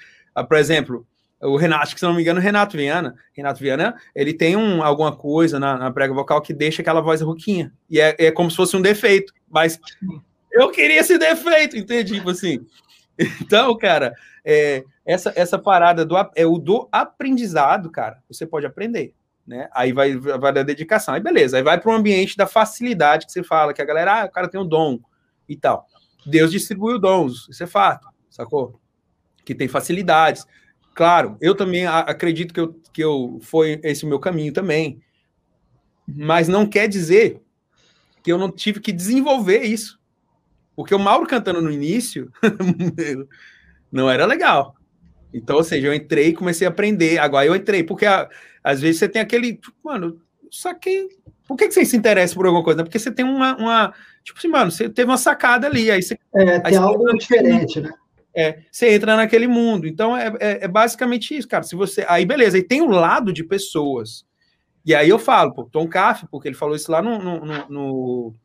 [0.43, 1.05] por exemplo,
[1.41, 5.15] o Renato, que se não me engano, Renato Viana, Renato Viana, ele tem um, alguma
[5.15, 7.71] coisa na, na prega vocal que deixa aquela voz rouquinha.
[7.89, 9.33] E é, é como se fosse um defeito.
[9.49, 9.79] Mas
[10.51, 12.15] eu queria esse defeito, entende?
[12.15, 12.65] Tipo assim.
[13.41, 14.13] Então, cara,
[14.45, 18.21] é, essa, essa parada do, é o do aprendizado, cara.
[18.29, 19.11] Você pode aprender.
[19.45, 19.67] Né?
[19.73, 21.15] Aí vai, vai da dedicação.
[21.15, 24.21] Aí beleza, aí vai para um ambiente da facilidade que você fala, que a galera,
[24.21, 24.99] ah, o cara tem um dom
[25.49, 25.87] e tal.
[26.27, 28.79] Deus distribuiu dons, isso é fato, sacou?
[29.47, 30.45] Que tem facilidades.
[30.93, 34.99] Claro, eu também acredito que eu, que eu foi esse o meu caminho também.
[36.05, 37.41] Mas não quer dizer
[38.21, 39.97] que eu não tive que desenvolver isso.
[40.75, 42.29] Porque o Mauro cantando no início
[43.89, 44.75] não era legal.
[45.33, 47.17] Então, ou seja, eu entrei e comecei a aprender.
[47.19, 48.29] Agora eu entrei, porque a,
[48.61, 49.53] às vezes você tem aquele.
[49.53, 50.21] Tipo, mano,
[50.51, 51.07] só que.
[51.47, 52.83] Por que, que você se interessa por alguma coisa?
[52.83, 53.93] Porque você tem uma, uma.
[54.23, 55.89] Tipo assim, mano, você teve uma sacada ali.
[55.89, 56.19] Aí você.
[56.35, 57.93] É, aí tem você algo diferente, né?
[58.35, 59.87] É, você entra naquele mundo.
[59.87, 61.63] Então é, é, é, basicamente isso, cara.
[61.63, 62.05] Se você.
[62.07, 64.25] Aí, beleza, aí tem o lado de pessoas.
[64.85, 67.69] E aí eu falo, pô, Tom Caff, porque ele falou isso lá no, no, no,
[67.69, 68.35] no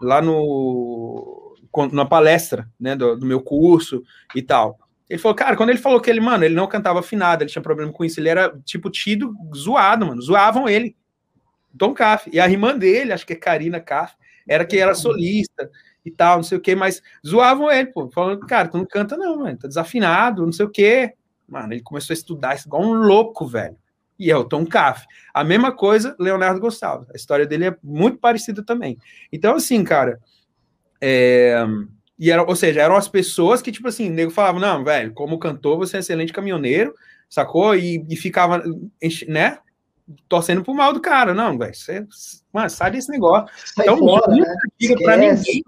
[0.00, 1.44] lá no
[1.92, 4.02] na palestra, né, do, do, meu curso
[4.34, 4.78] e tal.
[5.10, 7.60] Ele falou, cara, quando ele falou que ele, mano, ele não cantava afinado, ele tinha
[7.60, 10.96] problema com isso, ele era, tipo, tido, zoado, mano, zoavam ele.
[11.76, 12.30] Tom Caff.
[12.32, 14.14] E a irmã dele, acho que é Karina Caff,
[14.48, 15.70] era que era solista
[16.06, 19.16] e tal, não sei o que, mas zoavam ele, pô, falando, cara, tu não canta
[19.16, 21.12] não, mano, tá desafinado, não sei o que.
[21.48, 23.76] Mano, ele começou a estudar isso igual um louco, velho.
[24.18, 25.04] E é o Tom Caff.
[25.34, 27.06] A mesma coisa, Leonardo Gustavo.
[27.12, 28.96] A história dele é muito parecida também.
[29.32, 30.20] Então, assim, cara,
[31.00, 31.62] é...
[32.18, 35.12] E era, ou seja, eram as pessoas que, tipo assim, o nego falava, não, velho,
[35.12, 36.94] como cantor, você é excelente caminhoneiro,
[37.28, 37.76] sacou?
[37.76, 38.62] E, e ficava,
[39.28, 39.58] né?
[40.28, 41.34] Torcendo pro mal do cara.
[41.34, 42.06] Não, velho, você,
[42.52, 43.48] mano, sai desse negócio.
[43.74, 44.56] Sai então, fora, nunca né?
[44.78, 45.62] diga pra ninguém,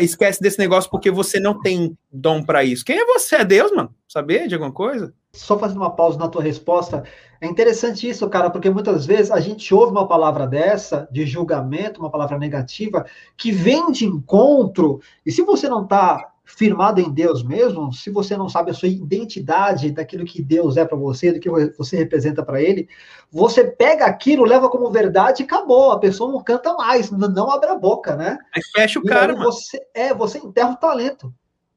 [0.00, 2.84] esquece desse negócio porque você não tem dom para isso.
[2.84, 3.36] Quem é você?
[3.36, 3.94] É Deus, mano?
[4.08, 5.12] Saber de alguma coisa?
[5.32, 7.04] Só fazendo uma pausa na tua resposta,
[7.40, 12.00] é interessante isso, cara, porque muitas vezes a gente ouve uma palavra dessa, de julgamento,
[12.00, 13.06] uma palavra negativa,
[13.36, 18.34] que vem de encontro, e se você não tá firmado em Deus mesmo, se você
[18.34, 22.42] não sabe a sua identidade daquilo que Deus é para você, do que você representa
[22.42, 22.88] para Ele,
[23.30, 25.92] você pega aquilo, leva como verdade e acabou.
[25.92, 28.38] A pessoa não canta mais, não abre a boca, né?
[28.56, 29.34] Aí fecha o cara.
[29.34, 31.32] Você, é, você enterra o talento.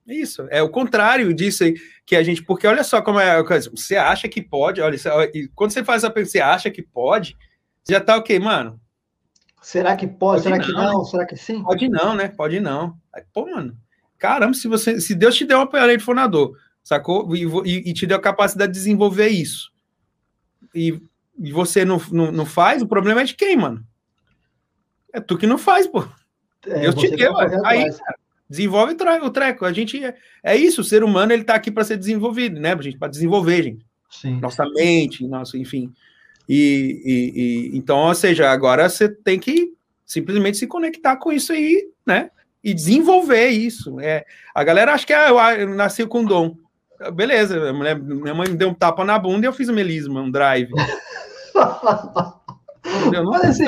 [0.08, 3.44] Isso, é o contrário disso aí que a gente, porque olha só como é a
[3.44, 4.98] coisa, você acha que pode, olha,
[5.54, 7.38] quando você faz a pergunta, você acha que pode,
[7.88, 8.80] já tá o quê, mano?
[9.62, 10.42] Será que pode?
[10.42, 11.00] pode será não, que não?
[11.00, 11.06] Né?
[11.06, 11.62] Será que sim?
[11.62, 12.30] Pode não, né?
[12.30, 12.98] Pode não.
[13.14, 13.78] Aí, pô, mano,
[14.22, 17.36] caramba, se você, se Deus te deu um aparelho fonador, sacou?
[17.36, 19.72] E, e, e, te deu a capacidade de desenvolver isso,
[20.76, 21.02] e,
[21.40, 23.84] e você não, não, não, faz, o problema é de quem, mano?
[25.12, 26.08] É tu que não faz, pô.
[26.68, 28.16] É, Deus te deu, aí, cara,
[28.48, 29.66] desenvolve o treco.
[29.66, 32.80] A gente é, é isso, o ser humano ele tá aqui para ser desenvolvido, né?
[32.80, 33.86] Gente para desenvolver, gente.
[34.08, 34.40] Sim.
[34.40, 35.92] Nossa mente, nosso, enfim.
[36.48, 39.74] E, e, e, então, ou seja, agora você tem que
[40.06, 42.30] simplesmente se conectar com isso aí, né?
[42.64, 44.00] E desenvolver isso.
[44.00, 46.56] É, a galera acha que ah, eu, eu nasci com dom.
[47.14, 50.22] Beleza, minha, minha mãe me deu um tapa na bunda e eu fiz um melisma,
[50.22, 50.70] um drive.
[53.26, 53.66] mas, assim,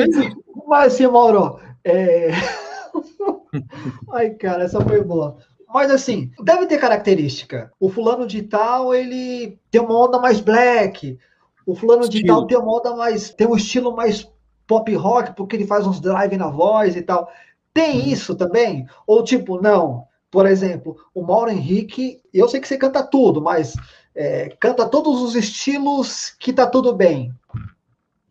[0.67, 2.29] mas assim, Mauro, é...
[4.13, 5.37] Ai, cara, essa foi boa.
[5.73, 7.71] Mas assim, deve ter característica.
[7.79, 11.17] O fulano de tal, ele tem uma onda mais black.
[11.65, 12.21] O fulano estilo.
[12.21, 13.31] de tal tem uma onda mais.
[13.31, 14.29] tem um estilo mais
[14.67, 17.27] pop rock, porque ele faz uns drive na voz e tal.
[17.74, 18.88] Tem isso também?
[19.07, 20.05] Ou tipo, não?
[20.30, 23.76] Por exemplo, o Mauro Henrique, eu sei que você canta tudo, mas
[24.15, 27.34] é, canta todos os estilos que tá tudo bem.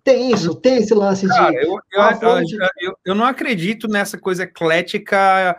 [0.04, 1.58] Tem isso, tem esse lance Cara, de.
[1.58, 5.56] Eu, eu, eu, eu, não acredito nessa coisa eclética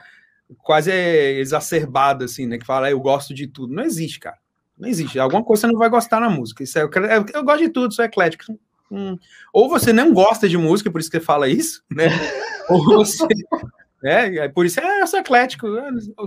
[0.58, 2.58] quase exacerbada, assim, né?
[2.58, 3.74] Que fala, eu gosto de tudo.
[3.74, 4.38] Não existe, cara.
[4.78, 5.18] Não existe.
[5.18, 6.62] Alguma coisa você não vai gostar na música.
[6.62, 6.90] Isso é, eu,
[7.34, 8.44] eu gosto de tudo, sou eclético.
[8.92, 9.18] Hum.
[9.54, 12.08] Ou você não gosta de música, por isso que você fala isso, né?
[12.70, 13.28] Ou você.
[14.04, 15.68] É, é, por isso é, eu sou eclético.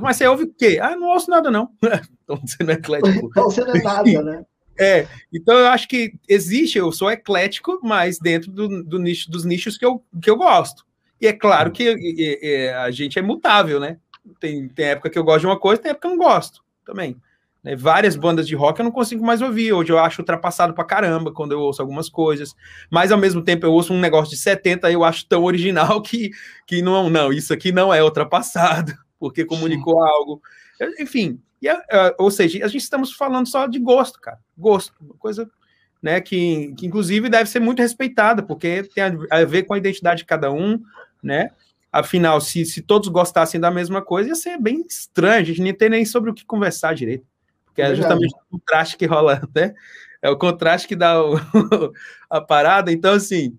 [0.01, 0.78] Mas você ouve o quê?
[0.80, 1.70] Ah, não ouço nada, não.
[2.24, 3.26] então você não é eclético.
[3.26, 4.45] Então você não é nada, né?
[4.78, 9.45] É, então eu acho que existe, eu sou eclético, mas dentro do, do nicho, dos
[9.45, 10.84] nichos que eu, que eu gosto.
[11.20, 13.99] E é claro que e, e, a gente é mutável, né?
[14.39, 16.62] Tem, tem época que eu gosto de uma coisa, tem época que eu não gosto
[16.84, 17.16] também.
[17.66, 17.74] Né?
[17.74, 19.72] Várias bandas de rock eu não consigo mais ouvir.
[19.72, 22.54] Hoje eu acho ultrapassado pra caramba quando eu ouço algumas coisas.
[22.88, 26.00] Mas ao mesmo tempo eu ouço um negócio de 70 e eu acho tão original
[26.00, 26.30] que,
[26.64, 30.08] que não, não, isso aqui não é ultrapassado, porque comunicou Sim.
[30.08, 30.40] algo.
[31.00, 31.68] Enfim, e,
[32.18, 34.38] ou seja, a gente estamos falando só de gosto, cara.
[34.56, 35.50] Gosto, uma coisa
[36.00, 39.78] né, que, que inclusive deve ser muito respeitada, porque tem a, a ver com a
[39.78, 40.80] identidade de cada um,
[41.20, 41.50] né?
[41.90, 45.74] Afinal, se, se todos gostassem da mesma coisa, ia ser bem estranho, a gente nem
[45.74, 47.26] ter nem sobre o que conversar direito.
[47.76, 49.74] Porque é justamente o contraste que rola, né?
[50.22, 51.36] É o contraste que dá o,
[52.30, 52.90] a parada.
[52.90, 53.54] Então, assim,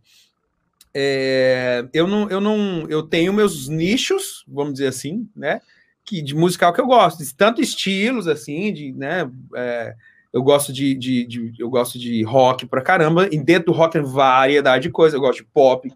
[0.92, 5.62] é, eu não, eu não, eu tenho meus nichos, vamos dizer assim, né?
[6.08, 9.94] que, de musical que eu gosto, de tanto estilos assim, de, né, é,
[10.32, 14.00] eu gosto de, de, de, eu gosto de rock pra caramba, e dentro do rock
[14.00, 15.92] variedade de coisa, eu gosto de pop,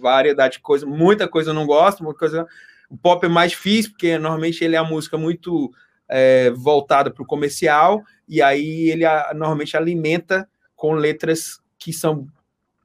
[0.00, 2.46] variedade de coisa, muita coisa eu não gosto, muita coisa,
[2.88, 5.72] o pop é mais difícil, porque normalmente ele é a música muito
[6.08, 12.26] é, voltada para o comercial, e aí ele a, normalmente alimenta com letras que são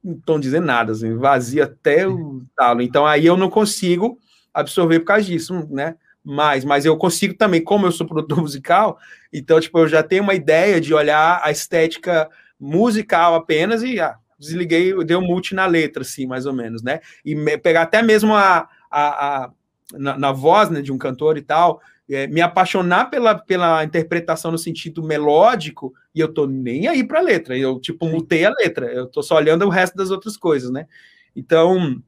[0.03, 2.81] não estão dizendo nada, assim, vazia até o talo.
[2.81, 4.17] Então aí eu não consigo
[4.51, 5.95] absorver por causa disso, né?
[6.23, 8.97] mais, mas eu consigo também, como eu sou produtor musical,
[9.33, 14.15] então, tipo, eu já tenho uma ideia de olhar a estética musical apenas e ah,
[14.37, 16.99] desliguei, dei um multi na letra, assim, mais ou menos, né?
[17.25, 19.51] E me, pegar até mesmo a, a, a
[19.93, 24.51] na, na, voz né, de um cantor e tal, é, me apaixonar pela, pela interpretação
[24.51, 28.91] no sentido melódico, e eu tô nem aí pra letra, eu, tipo, mutei a letra,
[28.91, 30.87] eu tô só olhando o resto das outras coisas, né?
[31.35, 32.01] Então,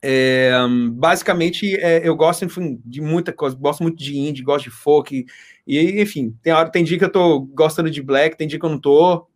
[0.00, 0.52] é,
[0.92, 5.26] basicamente, é, eu gosto enfim, de muita coisa, gosto muito de indie, gosto de folk,
[5.66, 8.64] e enfim, tem hora, tem dia que eu tô gostando de black, tem dia que
[8.64, 9.26] eu não tô.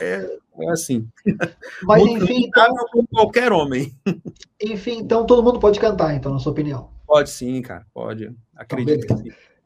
[0.00, 1.06] É, é assim.
[1.82, 2.74] Mas enfim, então,
[3.10, 3.94] qualquer homem.
[4.60, 6.90] Enfim, então todo mundo pode cantar, então, na sua opinião.
[7.06, 8.30] Pode sim, cara, pode.
[8.56, 9.22] Acredito então,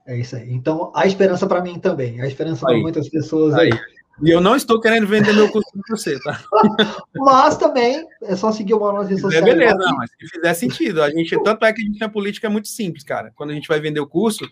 [0.06, 0.52] É isso aí.
[0.52, 3.72] Então, a esperança para mim também, a esperança para muitas pessoas aí.
[3.72, 3.78] aí.
[4.20, 6.40] E eu não estou querendo vender meu curso para você, tá?
[7.16, 9.44] Mas também é só seguir uma nas redes sociais.
[9.44, 11.02] É beleza, não, mas se fizer sentido.
[11.02, 13.32] A gente, tanto é que a gente na política é muito simples, cara.
[13.34, 14.46] Quando a gente vai vender o curso,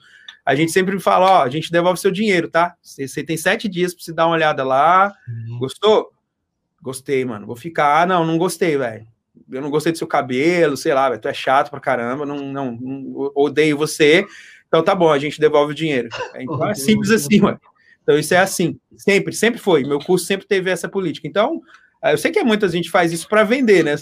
[0.44, 2.74] a gente sempre fala, ó, a gente devolve seu dinheiro, tá?
[2.82, 5.12] Você, tem sete dias para você dar uma olhada lá.
[5.28, 5.58] Uhum.
[5.58, 6.10] Gostou?
[6.80, 7.46] Gostei, mano.
[7.46, 8.02] Vou ficar.
[8.02, 9.06] Ah, não, não gostei, velho.
[9.50, 11.20] Eu não gostei do seu cabelo, sei lá, velho.
[11.20, 14.26] Tu é chato pra caramba, não, não, não, odeio você.
[14.68, 16.08] Então tá bom, a gente devolve o dinheiro.
[16.36, 17.60] Então é simples assim, mano.
[18.02, 19.84] Então, isso é assim, sempre, sempre foi.
[19.84, 21.28] Meu curso sempre teve essa política.
[21.28, 21.60] Então,
[22.02, 23.94] eu sei que muita gente faz isso para vender, né?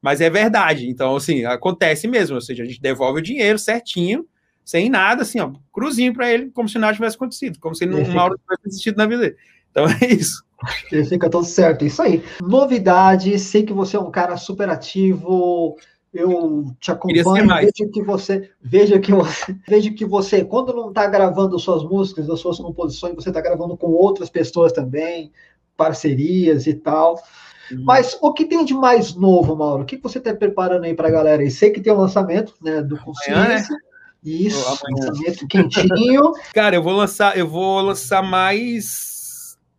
[0.00, 0.88] Mas é verdade.
[0.88, 2.34] Então, assim, acontece mesmo.
[2.34, 4.26] Ou seja, a gente devolve o dinheiro certinho,
[4.64, 7.92] sem nada, assim, ó, cruzinho para ele, como se nada tivesse acontecido, como se ele
[7.92, 9.36] não tivesse existido na vida dele.
[9.70, 10.44] Então é isso.
[10.88, 12.22] Fica tudo certo, isso aí.
[12.40, 15.76] Novidade, sei que você é um cara super ativo,
[16.12, 21.06] eu te acompanho, vejo que você, vejo que você, vejo que você, quando não está
[21.06, 25.30] gravando suas músicas, as suas composições, você está gravando com outras pessoas também,
[25.76, 27.22] parcerias e tal.
[27.70, 27.84] Uhum.
[27.84, 29.82] Mas o que tem de mais novo, Mauro?
[29.82, 31.42] O que você está preparando aí para a galera?
[31.42, 33.34] Eu sei que tem o um lançamento né, do Consciência.
[33.34, 33.78] Amanhã, né?
[34.24, 36.32] Isso, lançamento quentinho.
[36.54, 39.15] Cara, eu vou lançar, eu vou lançar mais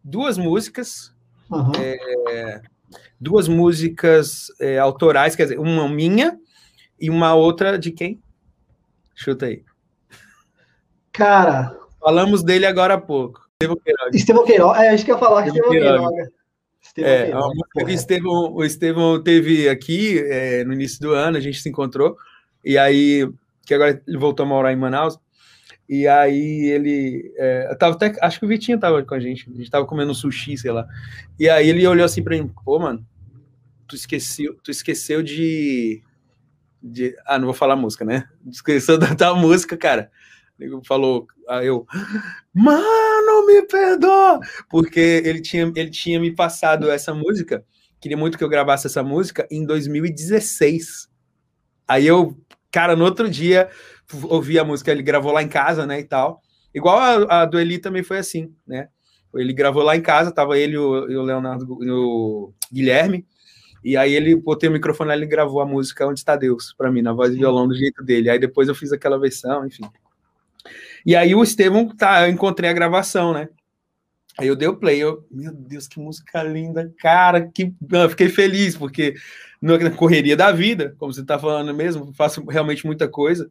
[0.07, 1.13] duas músicas.
[1.51, 1.71] Uhum.
[1.79, 2.61] É,
[3.19, 6.39] duas músicas é, autorais, quer dizer, uma minha
[6.99, 8.21] e uma outra de quem?
[9.13, 9.63] Chuta aí.
[11.11, 11.77] Cara.
[11.99, 13.41] Falamos dele agora há pouco.
[13.61, 14.15] Estevão Queiroga.
[14.15, 14.83] Estevão Queiroga.
[14.83, 15.97] É, acho que ia falar Estevão Queiroga.
[15.97, 16.31] Queiroga.
[16.81, 21.41] Estevão é, Queiroga, o Estevão, o Estevão teve aqui é, no início do ano, a
[21.41, 22.15] gente se encontrou,
[22.63, 23.29] e aí,
[23.65, 25.19] que agora ele voltou a morar em Manaus,
[25.89, 27.33] e aí ele.
[27.37, 29.49] É, tava até, acho que o Vitinho tava com a gente.
[29.49, 30.85] A gente tava comendo sushi, sei lá.
[31.39, 33.05] E aí ele olhou assim pra mim, pô, mano,
[33.87, 36.03] tu esqueceu, tu esqueceu de.
[36.83, 38.27] de ah, não vou falar música, né?
[38.45, 40.11] Esqueceu da tal música, cara.
[40.59, 41.85] Ele falou, aí eu,
[42.51, 44.39] mano, me perdoa!
[44.69, 47.63] Porque ele tinha, ele tinha me passado essa música,
[48.01, 51.09] queria muito que eu gravasse essa música em 2016.
[51.87, 52.35] Aí eu,
[52.71, 53.69] cara, no outro dia
[54.23, 56.41] ouvi a música, ele gravou lá em casa, né, e tal.
[56.73, 58.89] Igual a, a do Eli também foi assim, né?
[59.35, 63.25] Ele gravou lá em casa, tava ele e o, e o Leonardo e o Guilherme,
[63.83, 67.01] e aí ele botei o microfone ele gravou a música Onde Está Deus, para mim,
[67.01, 68.29] na voz de violão do jeito dele.
[68.29, 69.83] Aí depois eu fiz aquela versão, enfim.
[71.05, 73.47] E aí o Estevão, tá, eu encontrei a gravação, né?
[74.37, 78.29] Aí eu dei o play, eu, meu Deus, que música linda, cara, que eu fiquei
[78.29, 79.15] feliz, porque
[79.61, 83.49] na correria da vida, como você tá falando mesmo, faço realmente muita coisa.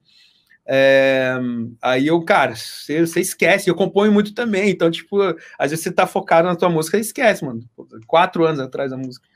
[0.68, 1.36] É,
[1.80, 5.22] aí eu, cara, você, você, esquece, eu componho muito também, então, tipo,
[5.56, 7.60] às vezes você tá focado na tua música e esquece, mano.
[8.06, 9.26] Quatro anos atrás a música.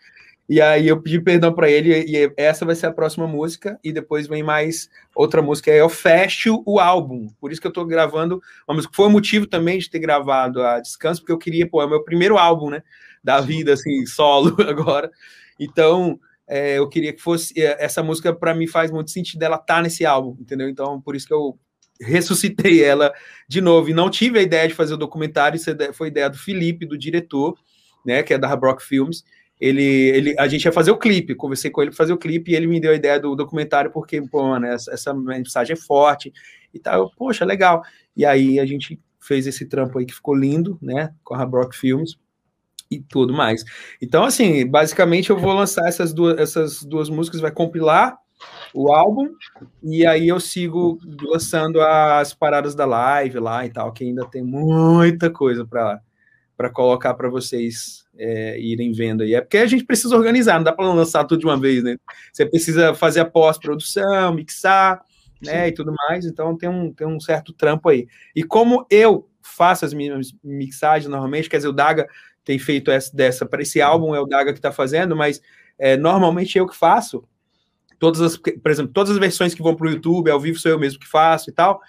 [0.48, 3.93] E aí eu pedi perdão para ele, e essa vai ser a próxima música, e
[3.93, 7.28] depois vem mais outra música, aí eu fecho o álbum.
[7.40, 8.93] Por isso que eu tô gravando uma música.
[8.93, 11.89] Foi o motivo também de ter gravado a Descanso, porque eu queria, pô, é o
[11.89, 12.82] meu primeiro álbum, né?
[13.23, 15.09] Da vida, assim, solo agora.
[15.57, 16.19] Então,
[16.51, 19.81] é, eu queria que fosse é, essa música para mim faz muito sentido ela tá
[19.81, 20.68] nesse álbum, entendeu?
[20.68, 21.56] Então por isso que eu
[22.01, 23.14] ressuscitei ela
[23.48, 26.28] de novo e não tive a ideia de fazer o documentário, isso é foi ideia
[26.28, 27.56] do Felipe, do diretor,
[28.05, 29.22] né, que é da Brock Films.
[29.60, 32.51] Ele, ele, a gente ia fazer o clipe, conversei com ele para fazer o clipe
[32.51, 35.77] e ele me deu a ideia do documentário porque, pô, mano, essa, essa mensagem é
[35.77, 36.32] forte
[36.72, 37.12] e tal.
[37.14, 37.82] Poxa, legal.
[38.16, 41.74] E aí a gente fez esse trampo aí que ficou lindo, né, com a Brock
[41.74, 42.18] Films
[42.91, 43.65] e tudo mais.
[44.03, 48.19] Então, assim, basicamente eu vou lançar essas duas, essas duas músicas, vai compilar
[48.75, 49.29] o álbum,
[49.83, 54.43] e aí eu sigo lançando as paradas da live lá e tal, que ainda tem
[54.43, 59.35] muita coisa para colocar para vocês é, irem vendo aí.
[59.35, 61.97] É porque a gente precisa organizar, não dá para lançar tudo de uma vez, né?
[62.33, 65.03] Você precisa fazer a pós-produção, mixar,
[65.43, 65.69] né, Sim.
[65.69, 68.07] e tudo mais, então tem um, tem um certo trampo aí.
[68.35, 72.07] E como eu faço as minhas mixagens normalmente, quer dizer, o Daga
[72.45, 75.41] tem feito essa dessa para esse álbum, é o Daga que está fazendo, mas
[75.79, 77.25] é, normalmente eu que faço.
[77.99, 80.71] Todas as, por exemplo, todas as versões que vão para o YouTube, ao vivo sou
[80.71, 81.81] eu mesmo que faço e tal.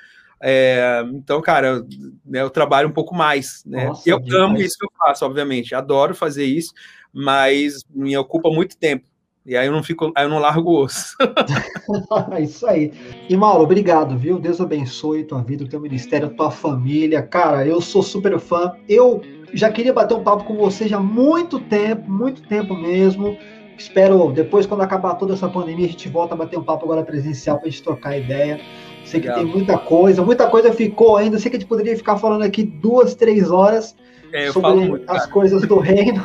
[0.44, 1.86] É, então, cara,
[2.26, 3.86] né, eu trabalho um pouco mais, né?
[3.86, 6.74] Nossa, eu amo isso que eu faço, obviamente, adoro fazer isso,
[7.14, 9.06] mas me ocupa muito tempo.
[9.46, 11.16] E aí eu não fico, aí eu não largo o osso.
[12.40, 12.92] isso aí.
[13.28, 14.40] E Mauro, obrigado, viu?
[14.40, 17.22] Deus abençoe tua vida, o teu ministério, a tua família.
[17.24, 18.74] Cara, eu sou super fã.
[18.88, 19.22] Eu
[19.54, 23.38] já queria bater um papo com você já há muito tempo, muito tempo mesmo.
[23.78, 27.04] Espero depois, quando acabar toda essa pandemia, a gente volta a bater um papo agora
[27.04, 28.62] presencial para a gente trocar ideia.
[29.06, 29.44] Sei que Legal.
[29.44, 31.40] tem muita coisa, muita coisa ficou ainda.
[31.40, 33.96] Sei que a gente poderia ficar falando aqui duas, três horas
[34.32, 36.22] é, sobre muito, as coisas do reino,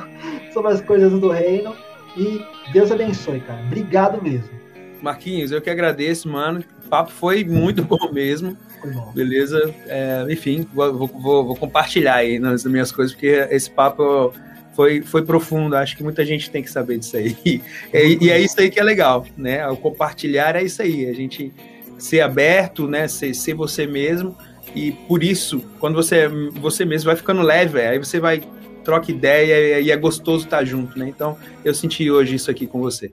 [0.53, 1.75] sobre as coisas do reino.
[2.17, 2.41] E
[2.73, 3.63] Deus abençoe, cara.
[3.67, 4.51] Obrigado mesmo.
[5.03, 6.63] Marquinhos, eu que agradeço, mano.
[6.85, 8.57] O papo foi muito bom mesmo.
[9.15, 9.75] Beleza?
[9.87, 14.33] É, enfim, vou, vou, vou, compartilhar aí nas minhas coisas, porque esse papo
[14.75, 15.77] foi, foi profundo.
[15.77, 17.37] Acho que muita gente tem que saber disso aí.
[17.93, 19.67] E, e é isso aí que é legal, né?
[19.69, 21.07] O compartilhar é isso aí.
[21.07, 21.53] A gente
[21.99, 23.09] ser aberto, né?
[23.09, 24.37] Ser, ser você mesmo.
[24.75, 28.43] E por isso, quando você você mesmo vai ficando leve, aí você vai
[28.85, 31.09] troca ideia e é gostoso estar junto, né?
[31.09, 33.11] Então, eu senti hoje isso aqui com você.